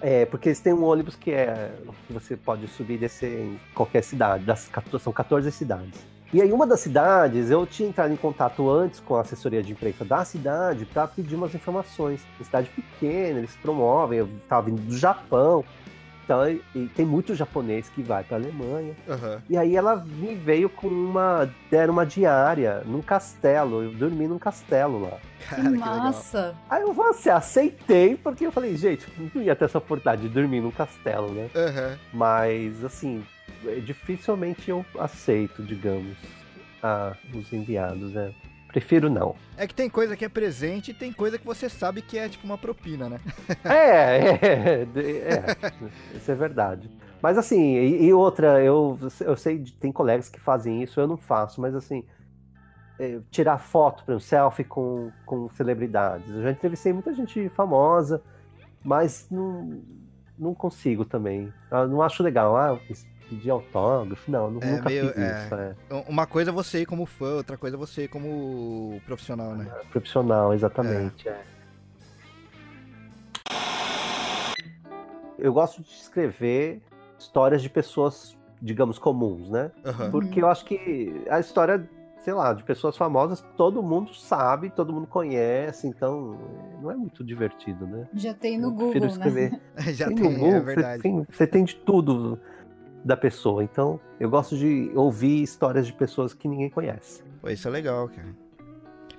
[0.00, 1.72] É, porque eles têm um ônibus que é
[2.06, 6.12] que você pode subir e descer em qualquer cidade, das, 14 são 14 cidades.
[6.34, 9.72] E aí, uma das cidades, eu tinha entrado em contato antes com a assessoria de
[9.72, 12.24] imprensa da cidade para pedir umas informações.
[12.38, 15.62] Uma cidade pequena, eles promovem, eu estava vindo do Japão.
[16.24, 18.94] Então, e- tem muito japonês que vai para Alemanha.
[19.08, 19.42] Aham.
[19.50, 21.50] E aí ela me veio com uma.
[21.70, 23.82] deram uma diária num castelo.
[23.82, 25.18] Eu dormi num castelo lá.
[25.48, 26.54] Cara, que massa.
[26.70, 30.60] Aí eu assim, aceitei, porque eu falei, gente, não ia ter essa oportunidade de dormir
[30.60, 31.50] num castelo, né?
[31.54, 31.98] Aham.
[32.12, 33.24] Mas, assim,
[33.66, 36.16] é, dificilmente eu aceito, digamos,
[36.82, 38.32] a, os enviados, né?
[38.72, 39.36] Prefiro não.
[39.56, 42.26] É que tem coisa que é presente e tem coisa que você sabe que é
[42.28, 43.20] tipo uma propina, né?
[43.64, 45.44] É, é, de- é,
[46.16, 46.90] isso é verdade.
[47.20, 51.16] Mas assim, e, e outra, eu, eu sei, tem colegas que fazem isso, eu não
[51.18, 52.02] faço, mas assim,
[52.98, 56.28] é, tirar foto, para um selfie com, com celebridades.
[56.30, 58.22] Eu já entrevistei muita gente famosa,
[58.82, 59.82] mas não,
[60.38, 61.52] não consigo também.
[61.70, 62.56] Eu não acho legal.
[62.56, 62.78] Ah,
[63.34, 64.30] pedir autógrafo.
[64.30, 65.44] Não, nu- É, nunca meio- fiz é.
[65.44, 65.54] isso.
[65.54, 65.74] É.
[66.08, 69.64] Uma coisa é você ir como fã, outra coisa é você ir como profissional, né?
[69.90, 71.28] Profissional, exatamente.
[71.28, 71.40] é.
[75.38, 76.80] Eu gosto de escrever
[77.18, 79.72] histórias de pessoas, digamos, comuns, né?
[79.84, 80.10] Aham.
[80.10, 84.92] Porque eu acho que a história, sei lá, de pessoas famosas, todo mundo sabe, todo
[84.92, 86.38] mundo conhece, então
[86.80, 88.06] não é muito divertido, né?
[88.14, 89.26] Já tem no Eu prefiro Google, né?
[89.26, 89.60] escrever.
[89.94, 91.02] Já Tem tem, no Google, é você verdade.
[91.02, 92.38] tem, você tem de tudo
[93.04, 93.62] da pessoa.
[93.62, 97.22] Então, eu gosto de ouvir histórias de pessoas que ninguém conhece.
[97.40, 98.34] Pô, isso é legal, cara.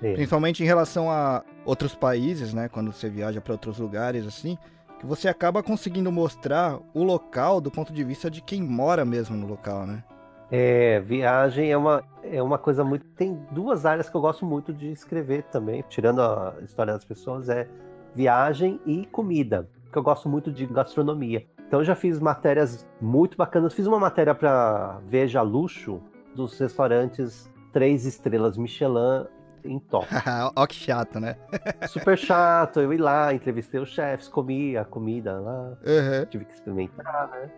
[0.02, 0.14] É.
[0.14, 2.68] Principalmente em relação a outros países, né?
[2.68, 4.58] Quando você viaja pra outros lugares, assim,
[4.98, 9.36] que você acaba conseguindo mostrar o local do ponto de vista de quem mora mesmo
[9.36, 10.02] no local, né?
[10.50, 13.06] É, viagem é uma, é uma coisa muito.
[13.16, 17.48] Tem duas áreas que eu gosto muito de escrever também, tirando a história das pessoas,
[17.48, 17.66] é
[18.14, 21.44] viagem e comida, porque eu gosto muito de gastronomia.
[21.66, 23.72] Então eu já fiz matérias muito bacanas.
[23.74, 26.00] Fiz uma matéria para Veja Luxo
[26.34, 29.26] dos restaurantes três estrelas Michelin
[29.64, 30.08] em Tóquio.
[30.54, 31.36] Ó que chato, né?
[31.88, 36.26] Super chato, eu ir lá, entrevistei os chefes, comi a comida lá, Aham.
[36.26, 37.30] tive que experimentar.
[37.30, 37.50] né?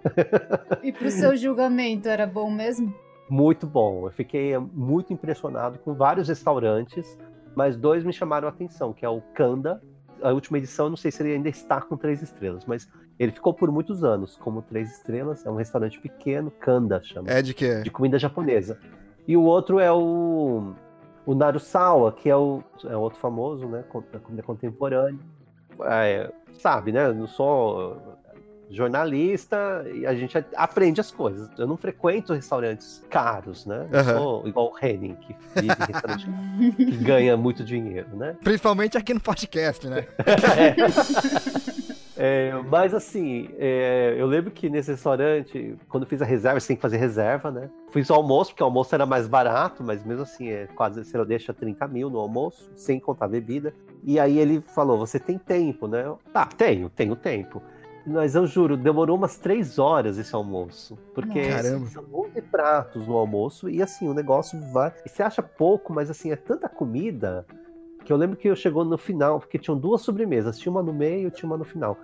[0.82, 2.94] E pro seu julgamento, era bom mesmo?
[3.28, 4.06] Muito bom.
[4.06, 7.18] Eu fiquei muito impressionado com vários restaurantes,
[7.56, 9.82] mas dois me chamaram a atenção, que é o Kanda.
[10.22, 13.32] A última edição, eu não sei se ele ainda está com três estrelas, mas ele
[13.32, 15.44] ficou por muitos anos como três estrelas.
[15.46, 17.82] É um restaurante pequeno, Kanda chama, É de quê?
[17.82, 18.78] de comida japonesa.
[19.26, 20.74] E o outro é o,
[21.24, 25.18] o Narusawa, que é o é outro famoso, né, da comida contemporânea.
[25.82, 27.06] É, sabe, né?
[27.06, 28.16] Eu não sou
[28.70, 31.48] jornalista e a gente aprende as coisas.
[31.58, 33.86] Eu não frequento restaurantes caros, né?
[33.90, 36.26] Eu sou igual o Henning, que vive em restaurante
[36.76, 38.36] que ganha muito dinheiro, né?
[38.42, 40.06] Principalmente aqui no podcast, né?
[40.56, 41.75] É,
[42.68, 46.82] mas assim, é, eu lembro que nesse restaurante, quando fiz a reserva, você tem que
[46.82, 47.70] fazer reserva, né?
[47.90, 51.24] Fiz o almoço, porque o almoço era mais barato, mas mesmo assim, é quase, você
[51.24, 53.74] deixa 30 mil no almoço, sem contar bebida.
[54.02, 56.06] E aí ele falou, você tem tempo, né?
[56.06, 57.62] Eu, tá, tenho, tenho tempo.
[58.06, 60.96] Mas eu juro, demorou umas três horas esse almoço.
[61.12, 61.86] Porque Caramba.
[61.86, 64.92] são 11 pratos no almoço e assim, o negócio vai.
[65.04, 67.44] E você acha pouco, mas assim, é tanta comida
[68.06, 70.92] que eu lembro que eu chegou no final, porque tinham duas sobremesas, tinha uma no
[70.94, 71.98] meio e tinha uma no final.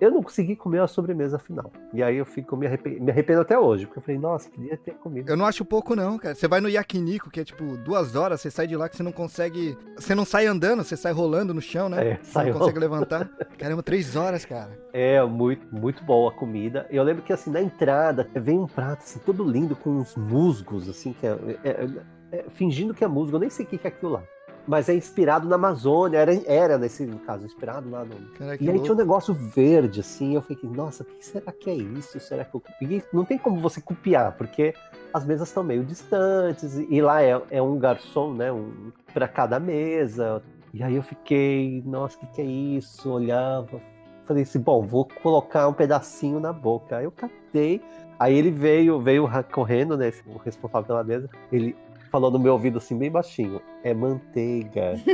[0.00, 1.72] Eu não consegui comer a sobremesa final.
[1.92, 4.76] E aí eu fico, me, arrepe- me arrependo até hoje, porque eu falei, nossa, queria
[4.76, 5.28] ter comido.
[5.28, 6.36] Eu não acho pouco, não, cara.
[6.36, 9.02] Você vai no Yakiniku, que é tipo duas horas, você sai de lá que você
[9.02, 9.76] não consegue.
[9.96, 12.10] Você não sai andando, você sai rolando no chão, né?
[12.12, 12.52] É, Você saiu.
[12.52, 13.28] não consegue levantar.
[13.58, 14.70] Caramba, três horas, cara.
[14.92, 16.86] É, muito, muito boa a comida.
[16.90, 20.88] Eu lembro que assim, na entrada, vem um prato assim, todo lindo, com uns musgos,
[20.88, 21.30] assim, que é,
[21.64, 24.22] é- é- é- fingindo que é musgo, eu nem sei o que é aquilo lá.
[24.68, 28.14] Mas é inspirado na Amazônia, era, era nesse caso, inspirado lá no.
[28.38, 28.82] Cara, que E aí louco.
[28.84, 32.20] tinha um negócio verde, assim, eu fiquei, nossa, o que será que é isso?
[32.20, 33.02] Será que eu copiei?
[33.10, 34.74] Não tem como você copiar, porque
[35.14, 38.52] as mesas estão meio distantes, e lá é, é um garçom, né?
[38.52, 40.42] Um, para cada mesa.
[40.74, 43.10] E aí eu fiquei, nossa, o que, que é isso?
[43.10, 43.80] Olhava,
[44.26, 46.98] falei assim, bom, vou colocar um pedacinho na boca.
[46.98, 47.80] Aí eu catei,
[48.18, 50.12] aí ele veio, veio correndo, né?
[50.26, 51.74] O responsável pela mesa, ele
[52.10, 54.94] falou no meu ouvido assim, bem baixinho, é manteiga.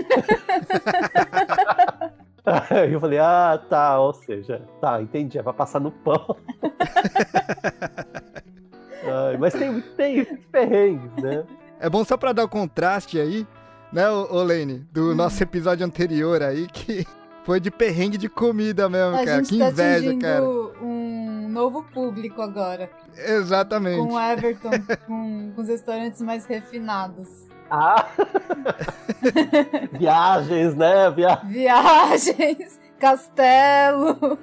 [2.46, 6.37] Aí eu falei, ah, tá, ou seja, tá, entendi, é pra passar no pão.
[9.07, 11.44] Ai, mas tem, tem muitos perrengues, né?
[11.80, 13.46] É bom só pra dar o contraste aí,
[13.92, 17.07] né, ô, ô Lene, do nosso episódio anterior aí, que
[17.44, 19.37] foi de perrengue de comida mesmo, A cara.
[19.37, 20.42] gente Que tá inveja, cara.
[20.44, 22.90] um novo público agora.
[23.16, 23.98] Exatamente.
[23.98, 24.70] Com o Everton,
[25.06, 27.28] com, com os restaurantes mais refinados.
[27.70, 28.06] Ah!
[29.92, 31.10] Viagens, né?
[31.10, 31.36] Via...
[31.44, 34.38] Viagens, castelo.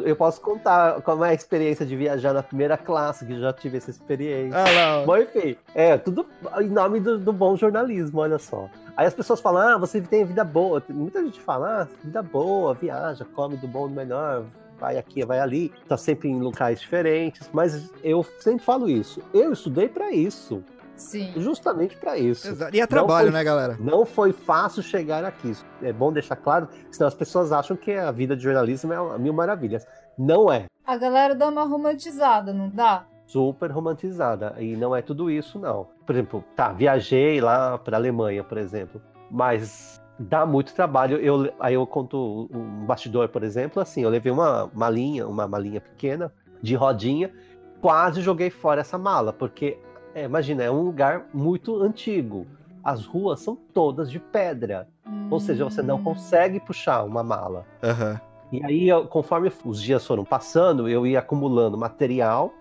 [0.00, 3.76] Eu posso contar como é a experiência de viajar na primeira classe, que já tive
[3.76, 4.58] essa experiência.
[4.58, 5.04] Ah.
[5.04, 6.26] Bom, enfim, é tudo
[6.60, 8.68] em nome do, do bom jornalismo, olha só.
[8.96, 10.82] Aí as pessoas falam, ah, você tem vida boa.
[10.88, 14.44] Muita gente fala, ah, vida boa, viaja, come do bom do melhor,
[14.80, 17.48] vai aqui, vai ali, tá sempre em locais diferentes.
[17.52, 19.20] Mas eu sempre falo isso.
[19.34, 20.64] Eu estudei pra isso,
[20.96, 21.32] Sim.
[21.36, 22.48] justamente pra isso.
[22.48, 22.74] Exato.
[22.74, 23.76] E é trabalho, foi- né, galera?
[23.78, 25.52] Não foi fácil chegar aqui.
[25.82, 29.18] É bom deixar claro, senão as pessoas acham que a vida de jornalismo é uma
[29.18, 29.86] mil maravilhas.
[30.18, 30.64] Não é.
[30.86, 33.04] A galera dá uma romantizada, não dá?
[33.26, 34.56] super romantizada.
[34.58, 35.86] E não é tudo isso, não.
[36.04, 41.16] Por exemplo, tá, viajei lá para Alemanha, por exemplo, mas dá muito trabalho.
[41.16, 45.80] Eu, aí eu conto um bastidor, por exemplo, assim, eu levei uma malinha, uma malinha
[45.80, 46.30] pequena,
[46.62, 47.32] de rodinha,
[47.80, 49.78] quase joguei fora essa mala, porque,
[50.14, 52.46] é, imagina, é um lugar muito antigo.
[52.84, 54.86] As ruas são todas de pedra,
[55.30, 56.02] ou seja, você não Hum.
[56.04, 57.64] consegue puxar uma mala.
[57.82, 58.20] Aham.
[58.52, 62.52] E aí, eu- conforme os dias foram passando, eu ia acumulando material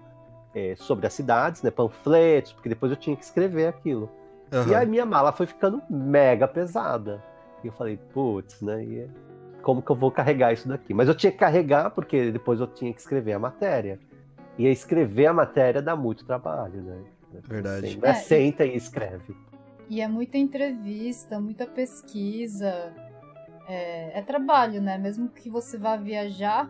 [0.55, 4.09] eh, sobre as cidades, né, panfletos, porque depois eu tinha que escrever aquilo.
[4.51, 4.81] E aham.
[4.81, 7.23] a minha mala foi ficando mega pesada.
[7.63, 8.83] E eu falei, putz, né?
[8.83, 9.09] e
[9.61, 10.93] como que eu vou carregar isso daqui?
[10.93, 13.99] Mas eu tinha que carregar porque depois eu tinha que escrever a matéria.
[14.57, 17.01] E aí escrever a matéria dá muito trabalho, né?
[17.47, 17.87] Verdade.
[17.87, 19.35] Assim, não é É, e- senta e escreve.
[19.89, 22.93] E é muita entrevista, muita pesquisa.
[23.67, 24.97] É, é trabalho, né?
[24.97, 26.69] Mesmo que você vá viajar,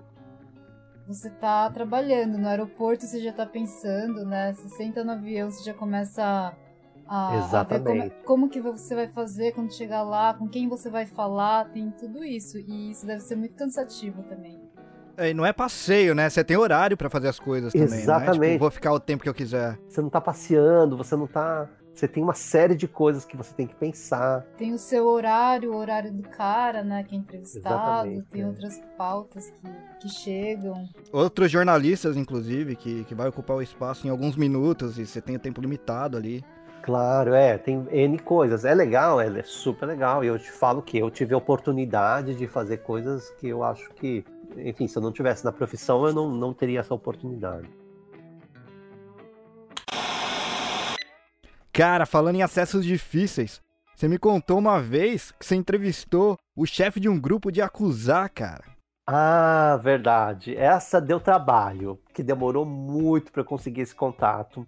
[1.08, 2.38] você tá trabalhando.
[2.38, 4.54] No aeroporto você já tá pensando, né?
[4.54, 6.54] Você senta no avião, você já começa a,
[7.10, 8.15] a ver como, Exatamente.
[8.24, 12.24] como que você vai fazer quando chegar lá, com quem você vai falar, tem tudo
[12.24, 12.58] isso.
[12.60, 14.62] E isso deve ser muito cansativo também.
[15.17, 16.30] É, e não é passeio, né?
[16.30, 17.98] Você tem horário pra fazer as coisas também, né?
[17.98, 18.54] Exatamente.
[18.54, 19.78] Tipo, vou ficar o tempo que eu quiser.
[19.89, 21.67] Você não tá passeando, você não tá.
[21.93, 24.45] Você tem uma série de coisas que você tem que pensar.
[24.58, 27.04] Tem o seu horário, o horário do cara, né?
[27.04, 28.48] Que é entrevistado, Exatamente, tem é.
[28.48, 29.67] outras pautas que,
[30.00, 30.88] que chegam.
[31.12, 35.36] Outros jornalistas, inclusive, que, que vai ocupar o espaço em alguns minutos e você tem
[35.36, 36.41] o tempo limitado ali.
[36.82, 38.65] Claro, é, tem N coisas.
[38.65, 40.24] É legal, é super legal.
[40.24, 43.89] E eu te falo que eu tive a oportunidade de fazer coisas que eu acho
[43.92, 44.24] que,
[44.58, 47.70] enfim, se eu não tivesse na profissão, eu não, não teria essa oportunidade.
[51.72, 53.62] Cara, falando em acessos difíceis,
[53.96, 58.30] você me contou uma vez que você entrevistou o chefe de um grupo de acusar,
[58.30, 58.63] cara.
[59.06, 60.56] Ah, verdade.
[60.56, 64.68] Essa deu trabalho, que demorou muito para eu conseguir esse contato.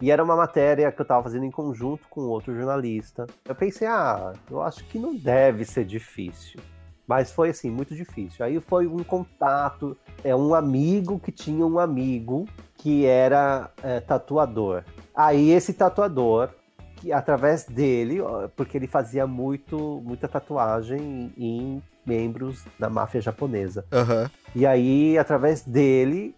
[0.00, 3.26] E era uma matéria que eu estava fazendo em conjunto com outro jornalista.
[3.44, 6.60] Eu pensei, ah, eu acho que não deve ser difícil.
[7.06, 8.44] Mas foi assim, muito difícil.
[8.44, 14.84] Aí foi um contato, é um amigo que tinha um amigo que era é, tatuador.
[15.14, 16.50] Aí esse tatuador,
[16.96, 18.20] que através dele,
[18.56, 23.84] porque ele fazia muito, muita tatuagem em membros da máfia japonesa.
[23.92, 24.30] Aham.
[24.54, 26.34] E aí, através dele,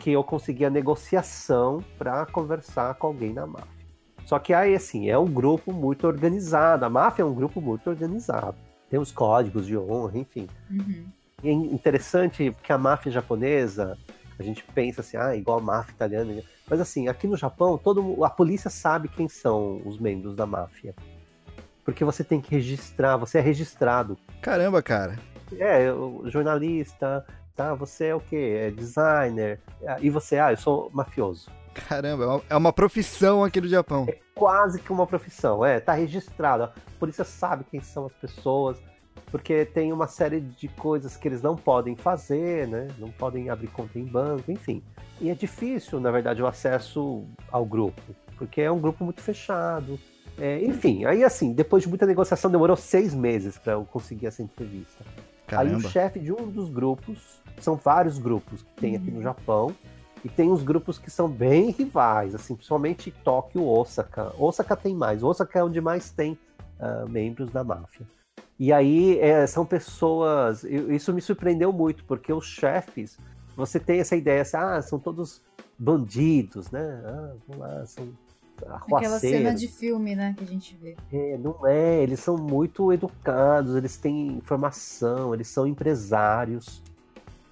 [0.00, 3.80] que eu consegui a negociação para conversar com alguém na máfia.
[4.24, 6.84] Só que aí, assim, é um grupo muito organizado.
[6.84, 8.56] A máfia é um grupo muito organizado.
[8.88, 10.48] Tem os códigos de honra, enfim.
[10.70, 11.04] Uhum.
[11.42, 13.98] E é interessante que a máfia japonesa,
[14.38, 16.42] a gente pensa assim, ah, igual a máfia italiana.
[16.68, 20.94] Mas assim, aqui no Japão, todo, a polícia sabe quem são os membros da máfia.
[21.84, 24.16] Porque você tem que registrar, você é registrado.
[24.40, 25.18] Caramba, cara.
[25.58, 25.86] É,
[26.26, 27.74] jornalista, tá?
[27.74, 28.56] Você é o quê?
[28.66, 29.60] É designer.
[29.86, 31.50] Ah, E você, ah, eu sou mafioso.
[31.88, 34.06] Caramba, é uma- é profissão aqui do Japão.
[34.34, 36.64] Quase que uma profissão, é, tá registrado.
[36.64, 38.76] A polícia sabe quem são as pessoas,
[39.30, 42.88] porque tem uma série de coisas que eles não podem fazer, né?
[42.98, 44.82] Não podem abrir conta em banco, enfim.
[45.20, 48.00] E é difícil, na verdade, o acesso ao grupo,
[48.36, 49.98] porque é um grupo muito fechado.
[50.38, 54.42] É, enfim, aí assim, depois de muita negociação, demorou seis meses para eu conseguir essa
[54.42, 55.04] entrevista.
[55.58, 59.74] Aí o chefe de um dos grupos, são vários grupos que tem aqui no Japão,
[60.24, 64.32] e tem uns grupos que são bem rivais, assim, principalmente Tóquio, Osaka.
[64.38, 66.38] Osaka tem mais, Osaka é onde mais tem
[66.78, 68.06] uh, membros da máfia.
[68.58, 70.64] E aí é, são pessoas.
[70.64, 73.18] Isso me surpreendeu muito, porque os chefes,
[73.56, 75.42] você tem essa ideia assim, ah, são todos
[75.78, 77.02] bandidos, né?
[77.02, 78.12] Ah, vamos lá, são
[78.68, 80.96] Aquela cena de filme, né, que a gente vê.
[81.12, 86.82] É, não é, eles são muito educados, eles têm informação, eles são empresários.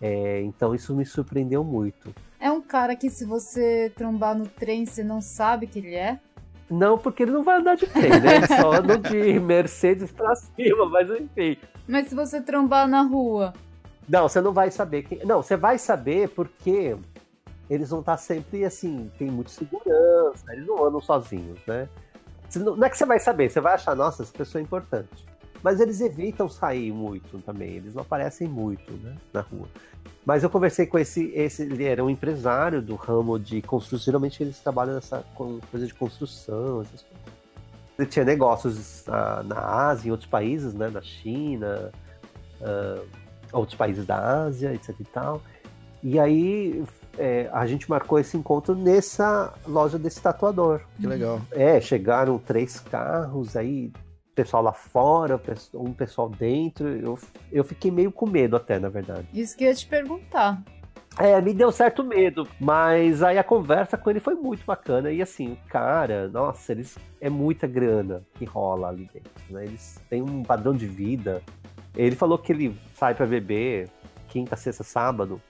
[0.00, 2.14] É, então isso me surpreendeu muito.
[2.40, 6.20] É um cara que se você trombar no trem, você não sabe que ele é?
[6.70, 8.36] Não, porque ele não vai andar de trem, né?
[8.36, 11.56] Ele só anda de Mercedes pra cima, mas enfim.
[11.86, 13.54] Mas se você trombar na rua.
[14.08, 15.24] Não, você não vai saber quem.
[15.24, 16.96] Não, você vai saber porque
[17.68, 21.88] eles vão estar sempre assim, tem muita segurança, eles não andam sozinhos, né?
[22.56, 25.26] Não é que você vai saber, você vai achar, nossa, essa pessoa é importante.
[25.62, 29.68] Mas eles evitam sair muito também, eles não aparecem muito né, na rua.
[30.24, 34.42] Mas eu conversei com esse, esse, ele era um empresário do ramo de construção, geralmente
[34.42, 37.38] eles trabalham nessa com coisa de construção, essas coisas.
[37.98, 41.90] Ele tinha negócios uh, na Ásia, em outros países, né, na China,
[42.60, 43.06] uh,
[43.52, 45.42] outros países da Ásia, etc e tal.
[46.02, 46.84] E aí
[47.18, 50.80] é, a gente marcou esse encontro nessa loja desse tatuador.
[50.98, 51.40] Que legal.
[51.50, 53.92] É, chegaram três carros, aí
[54.34, 55.40] pessoal lá fora,
[55.74, 56.88] um pessoal dentro.
[56.88, 57.18] Eu,
[57.50, 59.26] eu fiquei meio com medo até, na verdade.
[59.34, 60.62] Isso que eu ia te perguntar.
[61.18, 65.10] É, me deu certo medo, mas aí a conversa com ele foi muito bacana.
[65.10, 69.64] E assim, o cara, nossa, eles é muita grana que rola ali dentro, né?
[69.64, 71.42] Eles têm um padrão de vida.
[71.96, 73.88] Ele falou que ele sai para beber
[74.28, 75.42] quinta, sexta, sábado.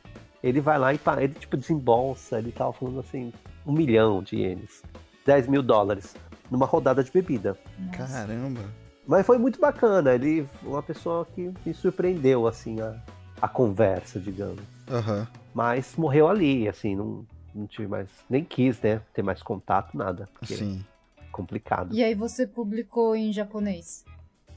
[0.43, 3.33] Ele vai lá e ele tipo desembolsa, ele tava falando assim,
[3.67, 4.83] um milhão de ienes,
[5.27, 6.15] 10 mil dólares
[6.51, 7.59] numa rodada de bebida.
[7.79, 8.27] Nossa.
[8.27, 8.63] Caramba.
[9.07, 10.15] Mas foi muito bacana.
[10.15, 12.95] Ele uma pessoa que me surpreendeu, assim, a,
[13.41, 14.63] a conversa, digamos.
[14.89, 15.27] Uhum.
[15.55, 18.09] Mas morreu ali, assim, não, não tive mais.
[18.29, 19.01] Nem quis, né?
[19.15, 20.29] Ter mais contato, nada.
[20.45, 20.85] Sim.
[21.17, 21.95] É complicado.
[21.95, 24.05] E aí você publicou em japonês?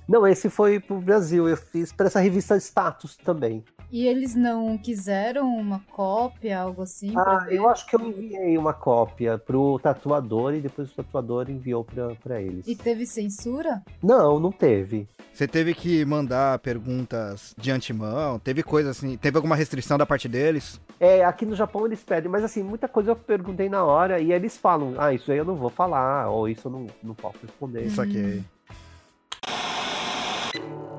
[0.07, 1.47] Não, esse foi pro Brasil.
[1.47, 3.63] Eu fiz para essa revista Status também.
[3.91, 7.13] E eles não quiseram uma cópia, algo assim?
[7.17, 11.85] Ah, eu acho que eu enviei uma cópia pro tatuador e depois o tatuador enviou
[12.23, 12.65] para eles.
[12.65, 13.83] E teve censura?
[14.01, 15.09] Não, não teve.
[15.33, 18.39] Você teve que mandar perguntas de antemão?
[18.39, 19.17] Teve coisa assim?
[19.17, 20.79] Teve alguma restrição da parte deles?
[20.97, 24.31] É, aqui no Japão eles pedem, mas assim, muita coisa eu perguntei na hora e
[24.31, 27.39] eles falam: ah, isso aí eu não vou falar, ou isso eu não, não posso
[27.41, 27.83] responder.
[27.83, 28.41] Isso aqui.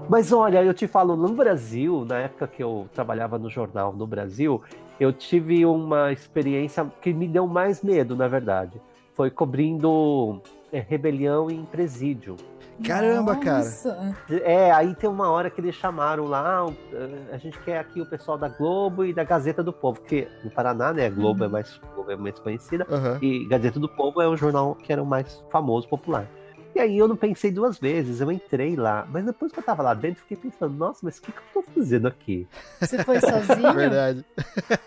[0.09, 4.07] Mas olha, eu te falo, no Brasil, na época que eu trabalhava no jornal no
[4.07, 4.63] Brasil,
[4.99, 8.81] eu tive uma experiência que me deu mais medo, na verdade.
[9.15, 10.41] Foi cobrindo
[10.73, 12.37] é, rebelião em presídio.
[12.85, 14.15] Caramba, Nossa.
[14.27, 14.43] cara.
[14.43, 16.67] É, aí tem uma hora que eles chamaram lá,
[17.31, 20.51] a gente quer aqui o pessoal da Globo e da Gazeta do Povo, porque no
[20.51, 21.51] Paraná, né, a Globo é uhum.
[21.51, 23.19] é mais, Globo é mais conhecida, uhum.
[23.21, 26.27] e Gazeta do Povo é o jornal que era o mais famoso, popular.
[26.75, 29.07] E aí eu não pensei duas vezes, eu entrei lá.
[29.11, 31.63] Mas depois que eu tava lá dentro, fiquei pensando, nossa, mas o que, que eu
[31.63, 32.49] tô fazendo aqui?
[32.81, 33.73] Você foi sozinho?
[33.77, 34.25] Verdade.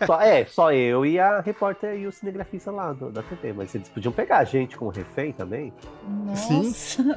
[0.04, 3.52] Só, é, só eu e a repórter e o cinegrafista lá do, da TV.
[3.52, 5.72] Mas eles podiam pegar a gente como refém também.
[6.26, 7.02] Nossa.
[7.02, 7.14] Sim.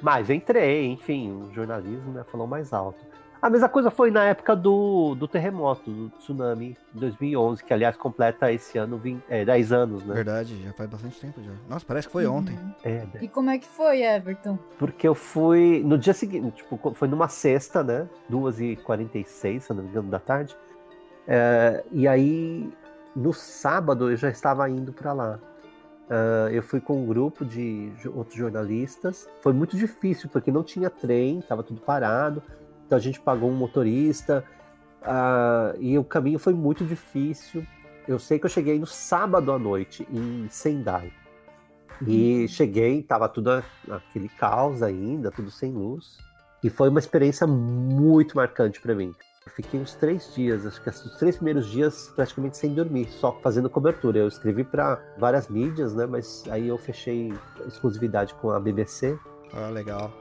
[0.00, 3.11] Mas entrei, enfim, o jornalismo né, falou mais alto.
[3.42, 7.96] A mesma coisa foi na época do, do terremoto, do tsunami, em 2011, que aliás
[7.96, 10.14] completa esse ano 20, é, 10 anos, né?
[10.14, 11.50] Verdade, já faz bastante tempo já.
[11.68, 12.36] Nossa, parece que foi uhum.
[12.36, 12.56] ontem.
[12.84, 13.20] É, né?
[13.20, 14.56] E como é que foi, Everton?
[14.78, 18.08] Porque eu fui no dia seguinte, tipo, foi numa sexta, né?
[18.30, 20.56] 2h46, se não me engano, da tarde.
[21.26, 22.72] É, e aí,
[23.16, 25.40] no sábado, eu já estava indo para lá.
[26.02, 29.28] Uh, eu fui com um grupo de outros jornalistas.
[29.40, 32.42] Foi muito difícil, porque não tinha trem, estava tudo parado.
[32.92, 34.44] Então a gente pagou um motorista
[35.00, 37.66] uh, e o caminho foi muito difícil.
[38.06, 41.10] Eu sei que eu cheguei no sábado à noite em Sendai.
[42.06, 42.48] E uhum.
[42.48, 46.18] cheguei, tava tudo aquele caos ainda, tudo sem luz.
[46.62, 49.14] E foi uma experiência muito marcante para mim.
[49.46, 53.32] Eu fiquei uns três dias, acho que os três primeiros dias praticamente sem dormir, só
[53.40, 54.18] fazendo cobertura.
[54.18, 56.04] Eu escrevi para várias mídias, né?
[56.04, 57.32] Mas aí eu fechei
[57.66, 59.18] exclusividade com a BBC.
[59.54, 60.12] Ah, legal.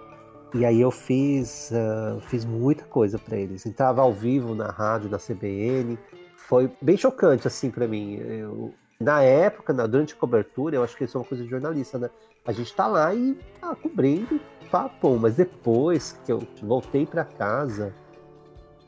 [0.54, 3.66] E aí eu fiz, uh, fiz muita coisa para eles.
[3.66, 5.98] Entrava ao vivo na rádio, na CBN.
[6.36, 8.16] Foi bem chocante, assim, para mim.
[8.16, 11.50] Eu, na época, na, durante a cobertura, eu acho que isso é uma coisa de
[11.50, 12.10] jornalista, né?
[12.46, 14.40] A gente tá lá e tá cobrindo,
[14.70, 15.18] papo.
[15.18, 17.94] Mas depois que eu voltei para casa,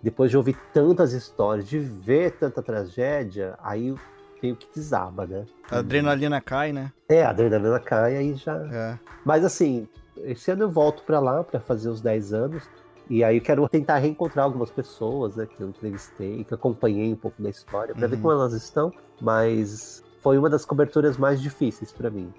[0.02, 3.96] depois de ouvir tantas histórias, de ver tanta tragédia, aí
[4.42, 5.46] meio que desaba, né?
[5.72, 6.92] A adrenalina cai, né?
[7.08, 8.58] É, a adrenalina cai, aí já.
[8.72, 9.00] É.
[9.24, 9.88] Mas assim,
[10.18, 12.70] esse ano eu volto para lá para fazer os 10 anos.
[13.10, 17.18] E aí eu quero tentar reencontrar algumas pessoas, né, que eu entrevistei, que acompanhei um
[17.18, 18.12] pouco da história, para Uhum.
[18.12, 22.34] ver como elas estão, mas foi uma das coberturas mais difíceis para mim.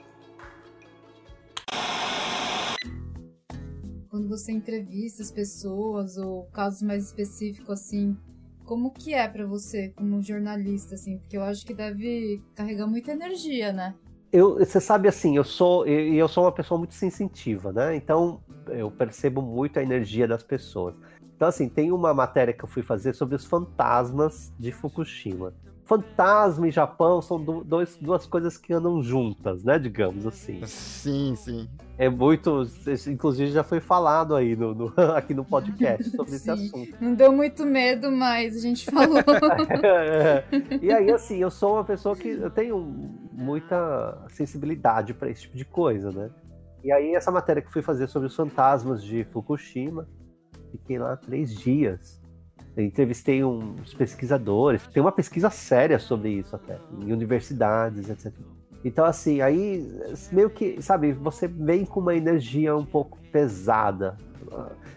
[4.08, 8.16] Quando você entrevista as pessoas ou casos mais específicos assim,
[8.64, 11.18] como que é pra você como jornalista assim?
[11.18, 13.94] Porque eu acho que deve carregar muita energia, né?
[14.36, 17.94] Eu, você sabe assim, eu sou eu, eu sou uma pessoa muito sensitiva, né?
[17.94, 20.96] Então eu percebo muito a energia das pessoas.
[21.36, 25.54] Então assim, tem uma matéria que eu fui fazer sobre os fantasmas de Fukushima.
[25.84, 29.78] Fantasma e Japão são dois, duas coisas que andam juntas, né?
[29.78, 30.64] Digamos assim.
[30.66, 31.68] Sim, sim.
[31.98, 32.62] É muito,
[33.06, 36.50] inclusive já foi falado aí no, no- aqui no podcast sobre esse Sim.
[36.52, 36.96] assunto.
[37.00, 39.18] Não deu muito medo, mas a gente falou.
[40.80, 42.78] e aí, assim, eu sou uma pessoa que eu tenho
[43.32, 46.30] muita sensibilidade para esse tipo de coisa, né?
[46.82, 50.08] E aí, essa matéria que fui fazer sobre os fantasmas de Fukushima,
[50.72, 52.20] fiquei lá três dias.
[52.76, 58.32] Entrevistei uns pesquisadores, tem uma pesquisa séria sobre isso até, em universidades, etc.
[58.84, 59.88] Então, assim, aí
[60.32, 64.16] meio que, sabe, você vem com uma energia um pouco pesada.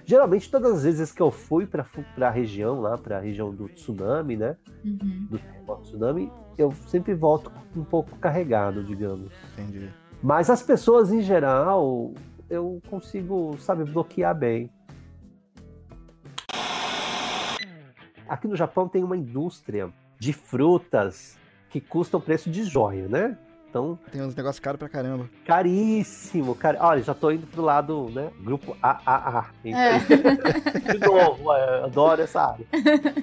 [0.05, 1.85] Geralmente, todas as vezes que eu fui para
[2.21, 4.57] a região, lá, para a região do tsunami, né?
[4.83, 5.27] Uhum.
[5.29, 9.31] Do tsunami, eu sempre volto um pouco carregado, digamos.
[9.53, 9.89] Entendi.
[10.21, 12.13] Mas as pessoas, em geral,
[12.49, 14.69] eu consigo, sabe, bloquear bem.
[18.29, 21.37] Aqui no Japão tem uma indústria de frutas
[21.69, 23.37] que custam preço de joia, né?
[23.69, 25.29] Então, Tem uns negócios caros pra caramba.
[25.45, 26.77] caríssimo, cara.
[26.81, 28.31] Olha, já tô indo pro lado, né?
[28.41, 29.45] Grupo AAA.
[29.65, 29.99] É.
[30.93, 32.65] De novo, é, adoro essa área.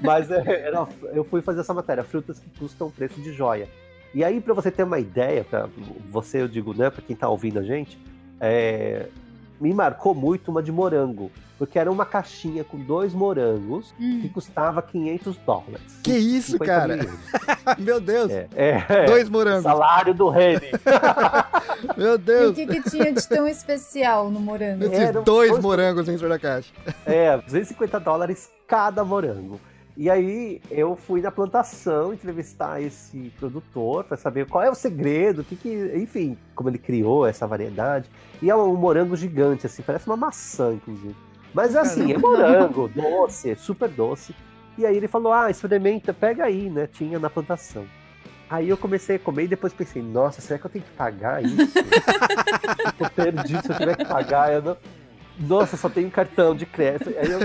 [0.02, 3.68] Mas é, era- eu fui fazer essa matéria, frutas que custam preço de joia.
[4.14, 5.68] E aí, pra você ter uma ideia, pra
[6.10, 7.98] você, eu digo, né, pra quem tá ouvindo a gente,
[8.38, 9.08] é,
[9.60, 11.32] me marcou muito uma de morango.
[11.56, 14.30] Porque era uma caixinha com dois morangos que Hum.
[14.34, 16.00] custava 500 dólares.
[16.02, 16.98] Que isso, 50 cara?
[17.78, 18.30] Meu Deus.
[18.32, 19.62] É, é, Dois morangos.
[19.62, 20.60] Salário do Reni.
[21.96, 22.54] Meu E o Deus.
[22.56, 24.84] que, que tinha de tão especial no morango?
[24.84, 26.72] Esses dois dois- morangos dentro da caixa.
[27.06, 29.60] É, 250 dólares cada morango.
[29.96, 35.42] E aí eu fui na plantação entrevistar esse produtor para saber qual é o segredo,
[35.42, 38.10] o que que, enfim, como ele criou essa variedade.
[38.42, 41.14] E é um morango gigante, assim, parece uma maçã, inclusive.
[41.54, 44.34] Mas assim, é morango, doce, super doce.
[44.76, 46.88] E aí ele falou: ah, experimenta, pega aí, né?
[46.88, 47.86] Tinha na plantação.
[48.50, 51.42] Aí eu comecei a comer e depois pensei, nossa, será que eu tenho que pagar
[51.42, 51.78] isso?
[51.78, 54.52] eu tô perdido se eu tiver que pagar.
[54.52, 54.76] Eu não...
[55.40, 57.08] Nossa, só tenho cartão de crédito.
[57.18, 57.40] Aí eu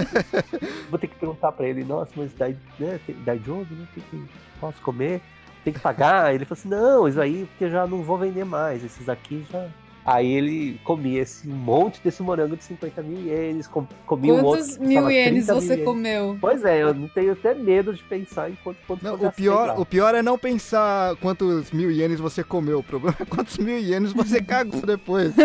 [0.89, 2.99] vou ter que perguntar pra ele, nossa, mas dá, né,
[3.43, 3.87] jogo, né?
[3.95, 4.29] Tem que,
[4.59, 5.21] posso comer?
[5.63, 6.33] Tem que pagar?
[6.35, 8.83] Ele falou assim, não, isso aí, porque eu já não vou vender mais.
[8.83, 9.67] Esses aqui já.
[10.05, 14.43] Aí ele comia esse um monte desse morango de 50 mil ienes, com, comia um
[14.43, 14.63] outro.
[14.65, 15.85] Quantos mil ienes 30 mil você ienes.
[15.85, 16.37] comeu?
[16.41, 19.67] Pois é, eu não tenho até medo de pensar em quanto, quanto Não, o, pior,
[19.67, 19.79] lá.
[19.79, 22.79] o pior é não pensar quantos mil ienes você comeu.
[22.79, 25.33] O problema é quantos mil ienes você cagou depois.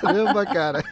[0.00, 0.82] Caramba, cara.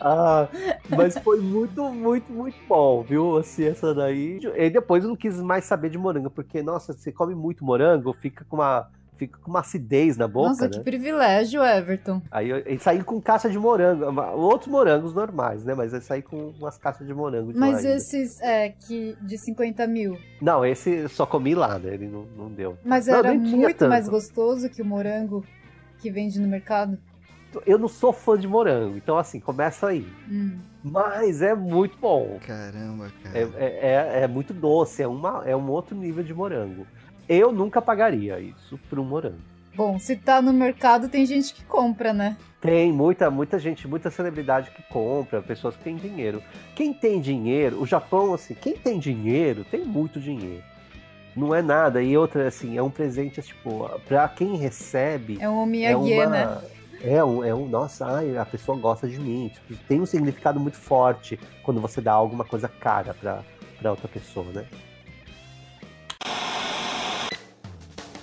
[0.00, 0.48] Ah,
[0.88, 3.36] mas foi muito, muito, muito bom, viu?
[3.38, 4.40] Assim, essa daí.
[4.56, 8.12] E depois eu não quis mais saber de morango, porque, nossa, você come muito morango,
[8.12, 8.90] fica com uma,
[9.26, 10.70] fica com uma acidez na boca, Nossa, né?
[10.70, 12.20] que privilégio, Everton.
[12.30, 14.04] Aí eu, eu saí com caixa de morango,
[14.36, 15.74] outros morangos normais, né?
[15.74, 17.96] Mas eu saí com umas caixas de morango de lá Mas ainda.
[17.96, 20.18] esses é, que de 50 mil.
[20.40, 21.94] Não, esse eu só comi lá, né?
[21.94, 22.76] Ele não, não deu.
[22.84, 23.88] Mas Não, era muito tanto.
[23.90, 25.44] mais gostoso que o morango
[25.98, 26.98] que vende no mercado.
[27.66, 30.06] Eu não sou fã de morango, então assim, começa aí.
[30.30, 30.58] Hum.
[30.82, 32.38] Mas é muito bom.
[32.46, 33.38] Caramba, cara.
[33.38, 36.86] É, é, é- é muito doce, é, uma, é um outro nível de morango.
[37.28, 39.38] Eu nunca pagaria isso por um morango.
[39.74, 42.36] Bom, se tá no mercado, tem gente que compra, né?
[42.60, 46.42] Tem muita, muita gente, muita celebridade que compra, pessoas que têm dinheiro.
[46.74, 50.62] Quem tem dinheiro, o Japão, assim, quem tem dinheiro, tem muito dinheiro.
[51.34, 52.02] Não é nada.
[52.02, 55.38] E outra, assim, é um presente, tipo, pra quem recebe.
[55.40, 55.62] É um É
[55.96, 56.26] omiyage, uma.
[56.26, 56.60] né?
[57.02, 59.50] É um, é um, nossa, ai, a pessoa gosta de mim.
[59.52, 63.42] Tipo, tem um significado muito forte quando você dá alguma coisa cara pra,
[63.80, 64.66] pra outra pessoa, né?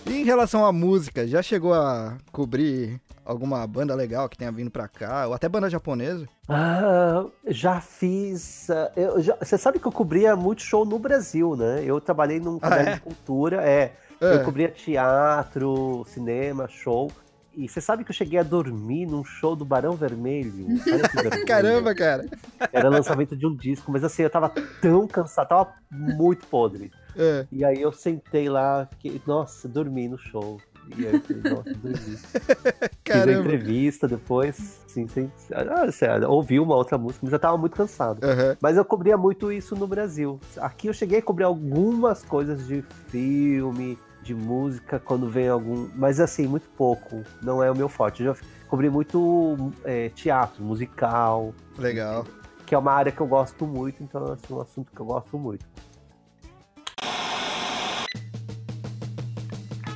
[0.09, 4.71] E em relação à música, já chegou a cobrir alguma banda legal que tenha vindo
[4.71, 5.27] pra cá?
[5.27, 6.27] Ou até banda japonesa?
[6.47, 8.69] Ah, já fiz.
[8.71, 11.83] ah, eu já- você sabe que eu cobria muito show no Brasil, né?
[11.85, 12.93] Eu trabalhei num Ah, canal é?
[12.95, 13.93] de cultura, é.
[14.21, 14.33] É.
[14.35, 17.11] Eu cobria teatro, cinema, show.
[17.55, 20.67] E você sabe que eu cheguei a dormir num show do Barão Vermelho?
[20.85, 21.45] Vergonha.
[21.45, 22.25] Caramba, cara.
[22.73, 24.51] Era lançamento de um disco, mas assim, eu tava
[24.81, 26.91] tão cansado, tava muito podre.
[27.19, 27.45] É.
[27.51, 30.57] E aí eu sentei lá, fiquei, nossa, dormi no show.
[30.97, 32.17] E aí eu falei, nossa, dormi.
[33.05, 37.75] Fiz a entrevista depois, assim, sem, ah, ouvi uma outra música, mas eu tava muito
[37.75, 38.23] cansado.
[38.23, 38.55] Aham.
[38.61, 40.39] Mas eu cobria muito isso no Brasil.
[40.57, 45.89] Aqui eu cheguei a cobrir algumas coisas de filme, de música, quando vem algum.
[45.95, 47.23] Mas assim, muito pouco.
[47.41, 48.23] Não é o meu forte.
[48.23, 52.25] Eu já cobri muito é, teatro, musical, Legal.
[52.65, 55.05] que é uma área que eu gosto muito, então assim, é um assunto que eu
[55.05, 55.65] gosto muito.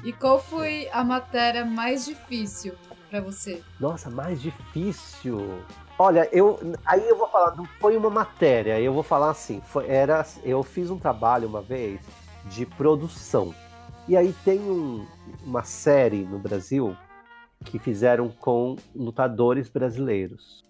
[0.03, 2.73] E qual foi a matéria mais difícil
[3.09, 3.63] pra você?
[3.79, 5.39] Nossa, mais difícil.
[5.97, 9.87] Olha, eu aí eu vou falar, não foi uma matéria, eu vou falar assim, foi,
[9.87, 12.01] era, eu fiz um trabalho uma vez
[12.45, 13.53] de produção.
[14.07, 15.05] E aí tem um-
[15.45, 16.97] uma série no Brasil
[17.63, 20.61] que fizeram com lutadores brasileiros.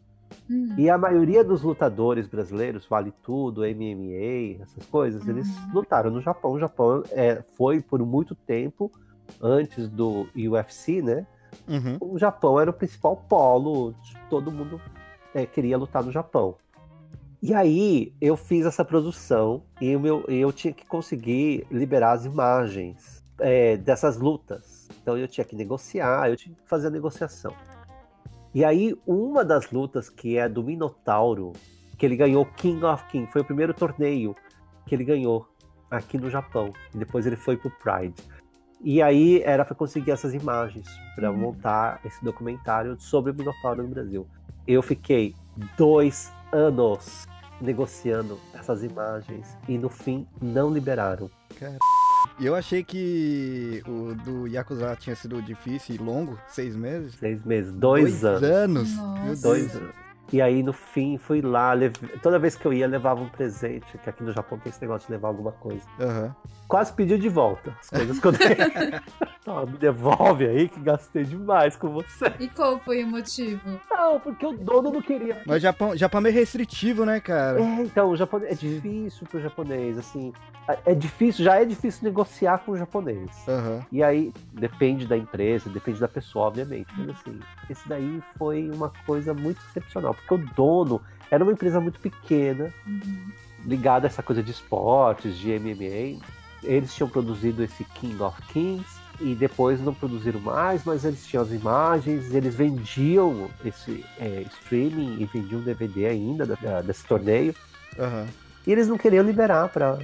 [0.50, 5.74] Hum, E a maioria dos lutadores brasileiros, Vale Tudo, MMA, essas coisas, eles Uhum.
[5.74, 6.52] lutaram no Japão.
[6.52, 8.92] O Japão é, foi por muito tempo,
[9.42, 11.26] antes do UFC, né?
[11.68, 11.98] Uhum.
[12.02, 13.94] o Japão era o principal polo,
[14.28, 14.82] todo mundo
[15.34, 16.56] é, queria lutar no Japão.
[17.42, 22.14] E aí eu fiz essa produção e o meu, e eu tinha que conseguir liberar
[22.14, 24.88] as imagens é, dessas lutas.
[25.02, 27.54] Então eu tinha que negociar, eu tinha que fazer a negociação.
[28.54, 31.52] E aí uma das lutas que é do Minotauro,
[31.98, 34.34] que ele ganhou King of King, foi o primeiro torneio
[34.86, 35.48] que ele ganhou
[35.92, 36.72] aqui no Japão.
[36.94, 38.16] E depois ele foi pro Pride.
[38.84, 41.38] E aí era para conseguir essas imagens para Uhum.
[41.38, 44.28] montar esse documentário sobre o Minotauro no Brasil.
[44.68, 45.34] Eu fiquei
[45.78, 47.26] dois anos
[47.62, 51.30] negociando essas imagens e no fim não liberaram.
[52.40, 57.16] E eu achei que o do Yakuza tinha sido difícil e longo, seis meses.
[57.16, 58.44] Seis meses, dois, anos.
[58.44, 58.90] anos.
[58.98, 59.42] Meu Deus.
[59.42, 59.96] Dois anos.
[60.34, 61.74] E aí, no fim, fui lá.
[61.74, 63.86] leve- Toda vez que eu ia, levava um presente.
[64.04, 65.86] Que aqui no Japão tem esse negócio de levar alguma coisa.
[66.00, 66.36] Aham.
[66.68, 68.48] Quase pediu de volta as coisas que eu dei.
[69.46, 72.34] Não, me devolve aí que gastei demais com você.
[72.40, 73.80] E qual foi o motivo?
[73.92, 75.40] Não, porque o dono não queria.
[75.46, 77.62] Mas Japão, Japão é meio restritivo, né, cara?
[77.62, 80.34] É, então, o japonês é difícil pro japonês, assim.
[80.86, 83.30] É difícil, já é difícil negociar com o japonês.
[83.48, 83.86] Aham.
[83.92, 86.88] E aí, depende da empresa, depende da pessoa, obviamente.
[86.98, 91.02] Mas assim, esse daí foi uma coisa muito excepcional, porque o dono
[91.32, 93.18] era uma empresa muito pequena, Uhum.
[93.66, 96.20] ligada a essa coisa de esportes, de MMA.
[96.64, 98.86] Eles tinham produzido esse King of Kings
[99.20, 105.18] e depois não produziram mais, mas eles tinham as imagens, eles vendiam esse é, streaming
[105.22, 107.54] e vendiam DVD ainda da- da- desse torneio.
[108.00, 108.26] Aham.
[108.66, 110.00] E eles não queriam liberar para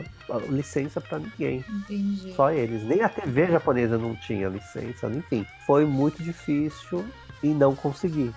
[0.49, 1.63] licença para ninguém.
[1.70, 2.34] Entendi.
[2.36, 2.84] Só eles.
[2.84, 5.45] Nem a TV japonesa não tinha licença, enfim.
[5.65, 7.05] Foi muito difícil
[7.41, 8.32] e não consegui.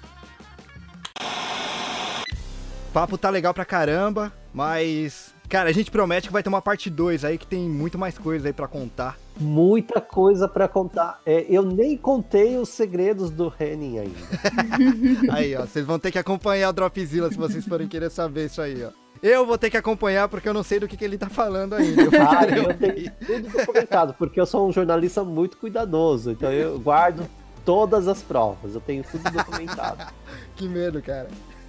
[2.92, 5.32] O papo tá legal pra caramba, mas.
[5.48, 8.18] Cara, a gente promete que vai ter uma parte 2 aí que tem muito mais
[8.18, 9.18] coisa aí pra contar.
[9.40, 11.18] Muita coisa para contar.
[11.24, 15.32] É, eu nem contei os segredos do Henning ainda.
[15.32, 18.60] Aí, ó, vocês vão ter que acompanhar o Dropzilla se vocês forem querer saber isso
[18.60, 18.90] aí, ó.
[19.22, 21.72] Eu vou ter que acompanhar porque eu não sei do que, que ele tá falando
[21.72, 22.02] ainda.
[22.02, 26.32] Eu Ah, eu tenho tudo documentado, porque eu sou um jornalista muito cuidadoso.
[26.32, 27.26] Então eu guardo
[27.64, 28.74] todas as provas.
[28.74, 30.12] Eu tenho tudo documentado.
[30.54, 31.28] Que medo, cara.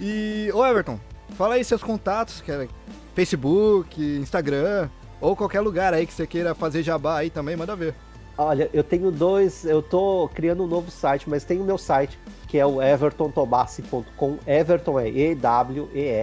[0.00, 0.98] E, ô Everton,
[1.36, 2.66] fala aí seus contatos, cara.
[3.14, 4.88] Facebook, Instagram,
[5.20, 7.94] ou qualquer lugar aí que você queira fazer jabá aí também, manda ver.
[8.38, 9.66] Olha, eu tenho dois.
[9.66, 14.38] Eu tô criando um novo site, mas tem o meu site, que é o evertontobassi.com.
[14.46, 16.16] Everton é E-W-E-R-T-H-O-N,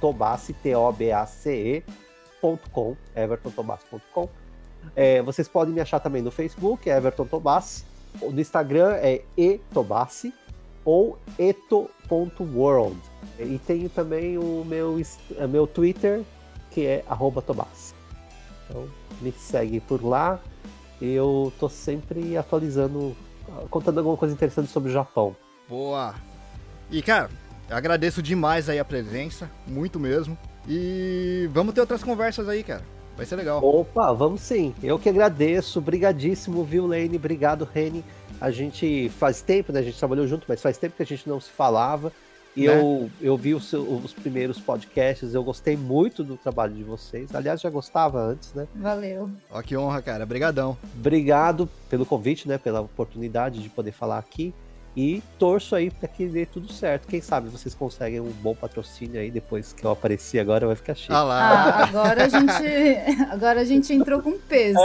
[0.00, 1.86] Tobassi, T-O-B-A-C-E.com,
[3.14, 4.28] evertontobassi.com.
[4.96, 7.84] É, vocês podem me achar também no Facebook, Everton Tobassi.
[8.20, 10.34] No Instagram é etobassi
[10.88, 12.98] ou eto.world.
[13.38, 14.98] E tenho também o meu,
[15.36, 16.22] eh, meu Twitter,
[16.70, 17.04] que é
[17.46, 17.94] Tobassi.
[18.64, 18.88] Então,
[19.20, 20.40] me segue por lá.
[20.98, 23.14] Eu tô sempre atualizando,
[23.68, 25.36] contando alguma coisa interessante sobre o Japão.
[25.68, 26.14] Boa!
[26.90, 27.28] E, cara,
[27.68, 30.38] agradeço demais aí a presença, muito mesmo.
[30.66, 32.82] E vamos ter outras conversas aí, cara.
[33.14, 33.62] Vai ser legal.
[33.62, 34.74] Opa, vamos sim.
[34.82, 35.82] Eu que agradeço.
[35.82, 37.16] Brigadíssimo, viu, Lane?
[37.16, 38.02] Obrigado, Reni.
[38.40, 39.80] A gente faz tempo, né?
[39.80, 42.12] A gente trabalhou junto, mas faz tempo que a gente não se falava.
[42.56, 42.80] E Né?
[42.80, 47.32] eu, eu vi os, os primeiros podcasts, eu gostei muito do trabalho de vocês.
[47.34, 48.66] Aliás, já gostava antes, né?
[48.74, 49.30] Valeu.
[49.50, 50.26] Ó, que honra, cara.
[50.26, 50.76] Brigadão.
[50.98, 52.58] Obrigado pelo convite, né?
[52.58, 54.52] Pela oportunidade de poder falar aqui.
[55.00, 57.06] E torço aí para que dê tudo certo.
[57.06, 60.96] Quem sabe vocês conseguem um bom patrocínio aí depois que eu apareci agora vai ficar
[60.96, 61.12] chique.
[61.12, 61.38] Ah lá.
[61.38, 62.48] Ah, agora a gente.
[63.30, 64.80] Agora a gente entrou com peso.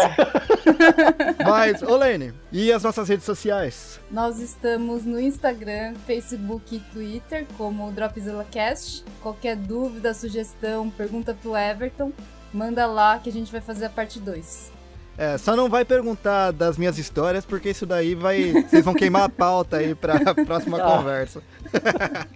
[1.44, 4.00] Mas, ô Lene, e as nossas redes sociais?
[4.12, 9.04] Nós estamos no Instagram, Facebook e Twitter como DropzillaCast.
[9.20, 12.12] Qualquer dúvida, sugestão, pergunta pro Everton,
[12.54, 14.83] manda lá que a gente vai fazer a parte 2.
[15.18, 18.52] É, só não vai perguntar das minhas histórias, porque isso daí vai.
[18.68, 20.98] Vocês vão queimar a pauta aí pra próxima Ah.
[20.98, 21.42] conversa.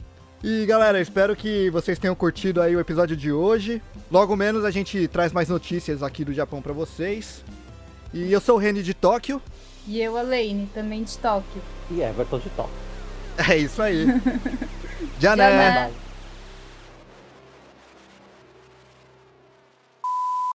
[0.43, 3.81] e galera, espero que vocês tenham curtido aí o episódio de hoje.
[4.11, 7.43] Logo menos a gente traz mais notícias aqui do Japão pra vocês.
[8.13, 9.41] E eu sou o Reni de Tóquio.
[9.87, 11.61] E eu, a Lane, também de Tóquio.
[11.89, 12.69] E Everton de top.
[13.49, 14.05] É isso aí.
[15.19, 15.35] Já